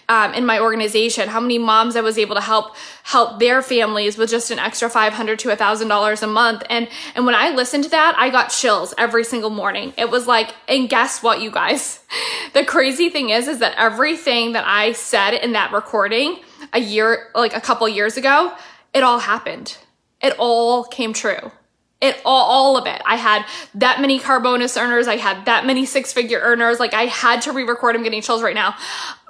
um, 0.08 0.34
in 0.34 0.44
my 0.44 0.58
organization, 0.58 1.28
how 1.28 1.38
many 1.38 1.58
moms 1.58 1.94
I 1.94 2.00
was 2.00 2.18
able 2.18 2.34
to 2.34 2.40
help, 2.40 2.74
help 3.04 3.38
their 3.38 3.62
families 3.62 4.18
with 4.18 4.28
just 4.28 4.50
an 4.50 4.58
extra 4.58 4.90
500 4.90 5.38
to 5.40 5.52
a 5.52 5.56
thousand 5.56 5.88
dollars 5.88 6.22
a 6.22 6.26
month. 6.26 6.64
And, 6.68 6.88
and 7.14 7.24
when 7.24 7.36
I 7.36 7.50
listened 7.50 7.84
to 7.84 7.90
that, 7.90 8.16
I 8.18 8.30
got 8.30 8.48
chills 8.48 8.92
every 8.98 9.22
single 9.22 9.50
morning. 9.50 9.92
It 9.96 10.10
was 10.10 10.26
like, 10.26 10.54
and 10.68 10.88
guess 10.88 11.22
what, 11.22 11.40
you 11.40 11.50
guys? 11.50 12.00
The 12.52 12.64
crazy 12.64 13.10
thing 13.10 13.30
is, 13.30 13.46
is 13.46 13.60
that 13.60 13.76
everything 13.76 14.54
that 14.54 14.66
I 14.66 14.90
said 14.90 15.34
in 15.34 15.52
that 15.52 15.72
recording 15.72 16.40
a 16.72 16.80
year, 16.80 17.28
like 17.32 17.54
a 17.54 17.60
couple 17.60 17.88
years 17.88 18.16
ago, 18.16 18.52
it 18.92 19.04
all 19.04 19.20
happened. 19.20 19.78
It 20.20 20.34
all 20.36 20.82
came 20.82 21.12
true 21.12 21.52
it 22.00 22.20
all, 22.24 22.44
all 22.44 22.76
of 22.76 22.86
it. 22.86 23.00
I 23.04 23.16
had 23.16 23.44
that 23.74 24.00
many 24.00 24.18
car 24.18 24.40
bonus 24.40 24.76
earners. 24.76 25.06
I 25.06 25.16
had 25.16 25.44
that 25.44 25.66
many 25.66 25.84
six 25.84 26.12
figure 26.12 26.40
earners. 26.40 26.80
Like 26.80 26.94
I 26.94 27.04
had 27.04 27.42
to 27.42 27.52
re-record. 27.52 27.94
I'm 27.94 28.02
getting 28.02 28.22
chills 28.22 28.42
right 28.42 28.54
now. 28.54 28.74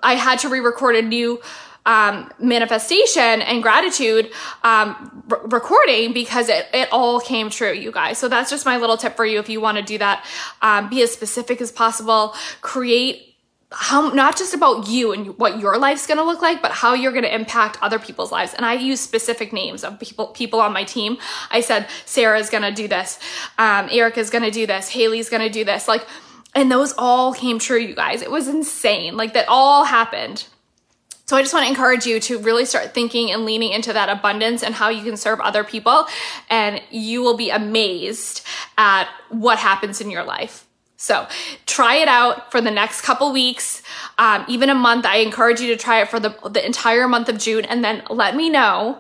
I 0.03 0.15
had 0.15 0.39
to 0.41 0.49
re-record 0.49 0.97
a 0.97 1.03
new 1.03 1.41
um, 1.87 2.31
manifestation 2.39 3.43
and 3.43 3.63
gratitude 3.63 4.31
um, 4.63 5.25
recording 5.47 6.13
because 6.13 6.49
it, 6.49 6.67
it 6.73 6.89
all 6.93 7.21
came 7.21 7.51
true, 7.51 7.73
you 7.73 7.91
guys. 7.91 8.19
So 8.19 8.29
that's 8.29 8.51
just 8.51 8.67
my 8.67 8.77
little 8.77 8.97
tip 8.97 9.17
for 9.17 9.25
you 9.25 9.39
if 9.39 9.49
you 9.49 9.61
want 9.61 9.79
to 9.79 9.83
do 9.83 9.99
that. 9.99 10.25
Um, 10.63 10.89
be 10.89 11.03
as 11.03 11.11
specific 11.11 11.61
as 11.61 11.73
possible. 11.73 12.35
Create 12.61 13.30
how 13.73 14.09
not 14.11 14.37
just 14.37 14.53
about 14.53 14.89
you 14.89 15.13
and 15.13 15.39
what 15.39 15.61
your 15.61 15.79
life's 15.79 16.07
going 16.07 16.19
to 16.19 16.25
look 16.25 16.43
like 16.43 16.61
but 16.61 16.73
how 16.73 16.93
you're 16.93 17.13
going 17.13 17.25
to 17.25 17.35
impact 17.35 17.79
other 17.83 17.99
people's 17.99 18.33
lives. 18.33 18.53
And 18.55 18.67
i 18.67 18.75
use 18.75 19.01
specific 19.01 19.53
names 19.53 19.85
of 19.85 19.99
people 20.01 20.29
people 20.29 20.61
on 20.61 20.73
my 20.73 20.85
team. 20.85 21.19
I 21.51 21.61
said 21.61 21.87
sarah's 22.05 22.51
going 22.51 22.65
to 22.65 22.73
do 22.73 22.89
this. 22.89 23.19
Um, 23.59 23.89
erica's 23.91 24.31
going 24.31 24.45
to 24.45 24.51
do 24.51 24.67
this. 24.67 24.89
Haley's 24.89 25.29
going 25.29 25.43
to 25.43 25.51
do 25.51 25.65
this. 25.65 25.87
Like 25.87 26.07
and 26.55 26.71
those 26.71 26.93
all 26.99 27.33
came 27.33 27.59
true 27.59 27.79
you 27.79 27.95
guys. 27.95 28.23
It 28.23 28.31
was 28.31 28.49
insane. 28.49 29.17
Like 29.17 29.35
that 29.35 29.47
all 29.49 29.85
happened. 29.85 30.47
So 31.27 31.37
I 31.37 31.43
just 31.43 31.55
want 31.55 31.65
to 31.65 31.71
encourage 31.71 32.07
you 32.07 32.19
to 32.19 32.41
really 32.41 32.65
start 32.65 32.93
thinking 32.93 33.31
and 33.31 33.45
leaning 33.45 33.71
into 33.71 33.93
that 33.93 34.09
abundance 34.09 34.65
and 34.65 34.75
how 34.75 34.89
you 34.89 35.05
can 35.05 35.17
serve 35.17 35.39
other 35.39 35.63
people. 35.63 36.07
And 36.49 36.83
you 36.91 37.23
will 37.23 37.37
be 37.37 37.51
amazed 37.51 38.45
at 38.77 39.09
what 39.29 39.61
happens 39.61 40.01
in 40.01 40.11
your 40.11 40.25
life. 40.25 40.67
So 41.01 41.27
try 41.65 41.97
it 41.97 42.09
out 42.09 42.53
for 42.53 42.61
the 42.61 42.71
next 42.71 43.01
couple 43.01 43.33
weeks, 43.33 43.83
um, 44.19 44.45
even 44.49 44.69
a 44.69 44.75
month. 44.75 45.07
I 45.07 45.17
encourage 45.17 45.59
you 45.59 45.69
to 45.69 45.77
try 45.77 46.03
it 46.03 46.11
for 46.11 46.21
the, 46.21 46.37
the 46.51 46.65
entire 46.65 47.09
month 47.09 47.31
of 47.31 47.39
June 47.39 47.65
and 47.65 47.83
then 47.83 48.03
let 48.11 48.37
me 48.37 48.51
know 48.51 48.99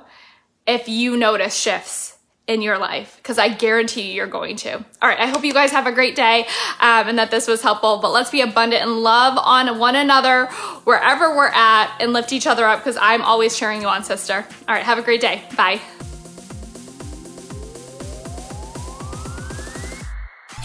if 0.66 0.88
you 0.88 1.19
notice 1.19 1.54
shifts 1.54 2.16
in 2.47 2.62
your 2.62 2.78
life 2.78 3.19
because 3.19 3.38
I 3.38 3.50
guarantee 3.50 4.09
you 4.09 4.14
you're 4.14 4.26
going 4.26 4.57
to. 4.57 4.76
All 4.76 5.09
right, 5.09 5.21
I 5.21 5.26
hope 5.26 5.45
you 5.45 5.52
guys 5.52 5.73
have 5.73 5.87
a 5.87 5.92
great 5.92 6.16
day 6.16 6.47
um, 6.80 7.07
and 7.07 7.19
that 7.19 7.30
this 7.30 7.47
was 7.47 7.61
helpful. 7.61 7.99
But 7.99 8.12
let's 8.12 8.30
be 8.30 8.40
abundant 8.40 8.83
and 8.83 9.02
love 9.02 9.37
on 9.37 9.78
one 9.78 9.95
another 9.95 10.47
wherever 10.85 11.37
we're 11.37 11.49
at 11.49 11.95
and 12.00 12.14
lift 12.14 12.33
each 12.33 12.47
other 12.47 12.64
up 12.64 12.80
because 12.80 12.97
I'm 12.97 13.21
always 13.21 13.59
cheering 13.59 13.83
you 13.83 13.88
on, 13.88 14.04
sister. 14.04 14.47
All 14.66 14.75
right, 14.75 14.85
have 14.85 14.99
a 14.99 15.02
great 15.02 15.21
day. 15.21 15.45
Bye. 15.54 15.83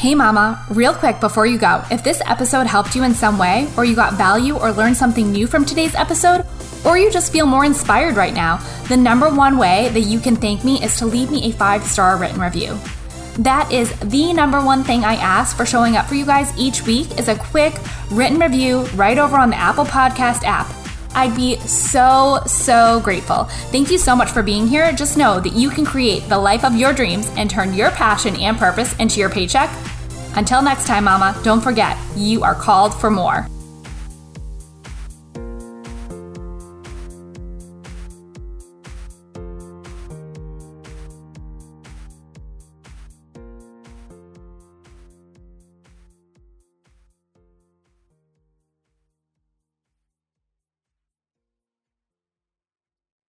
Hey, 0.06 0.14
Mama, 0.14 0.64
real 0.70 0.94
quick 0.94 1.20
before 1.20 1.48
you 1.48 1.58
go, 1.58 1.84
if 1.90 2.04
this 2.04 2.22
episode 2.28 2.68
helped 2.68 2.96
you 2.96 3.02
in 3.02 3.16
some 3.16 3.40
way, 3.40 3.68
or 3.76 3.86
you 3.86 3.96
got 3.96 4.14
value 4.14 4.56
or 4.56 4.72
learned 4.72 4.96
something 4.96 5.32
new 5.32 5.48
from 5.48 5.66
today's 5.66 5.96
episode, 5.96 6.46
or 6.86 6.96
you 6.96 7.10
just 7.10 7.32
feel 7.32 7.48
more 7.48 7.66
inspired 7.66 8.16
right 8.16 8.36
now, 8.36 8.58
the 8.88 8.96
number 8.96 9.32
one 9.32 9.58
way 9.58 9.90
that 9.94 10.02
you 10.02 10.20
can 10.20 10.36
thank 10.36 10.64
me 10.64 10.80
is 10.84 10.96
to 11.00 11.08
leave 11.08 11.32
me 11.32 11.46
a 11.46 11.54
five 11.54 11.84
star 11.84 12.18
written 12.18 12.40
review. 12.40 12.78
That 13.40 13.72
is 13.72 13.98
the 14.00 14.32
number 14.32 14.64
one 14.64 14.84
thing 14.84 15.04
I 15.04 15.16
ask 15.16 15.58
for 15.58 15.66
showing 15.66 15.98
up 15.98 16.06
for 16.06 16.14
you 16.14 16.24
guys 16.28 16.56
each 16.56 16.86
week 16.86 17.18
is 17.18 17.28
a 17.28 17.36
quick 17.36 17.74
written 18.12 18.38
review 18.38 18.82
right 18.94 19.18
over 19.18 19.38
on 19.38 19.50
the 19.50 19.58
Apple 19.58 19.86
Podcast 19.86 20.44
app. 20.44 20.72
I'd 21.16 21.36
be 21.36 21.58
so, 21.62 22.42
so 22.46 23.02
grateful. 23.04 23.46
Thank 23.72 23.90
you 23.90 23.98
so 23.98 24.16
much 24.16 24.30
for 24.30 24.44
being 24.44 24.68
here. 24.68 24.92
Just 24.92 25.18
know 25.18 25.40
that 25.40 25.54
you 25.54 25.72
can 25.72 25.84
create 25.84 26.30
the 26.30 26.38
life 26.38 26.64
of 26.64 26.76
your 26.76 26.94
dreams 26.94 27.32
and 27.38 27.50
turn 27.50 27.74
your 27.74 27.90
passion 27.90 28.36
and 28.36 28.56
purpose 28.56 28.96
into 28.98 29.20
your 29.20 29.30
paycheck. 29.30 29.72
Until 30.36 30.62
next 30.62 30.86
time, 30.86 31.06
Mama, 31.06 31.40
don't 31.44 31.62
forget, 31.62 31.98
you 32.16 32.44
are 32.44 32.56
called 32.56 32.94
for 32.94 33.10
more. 33.10 33.48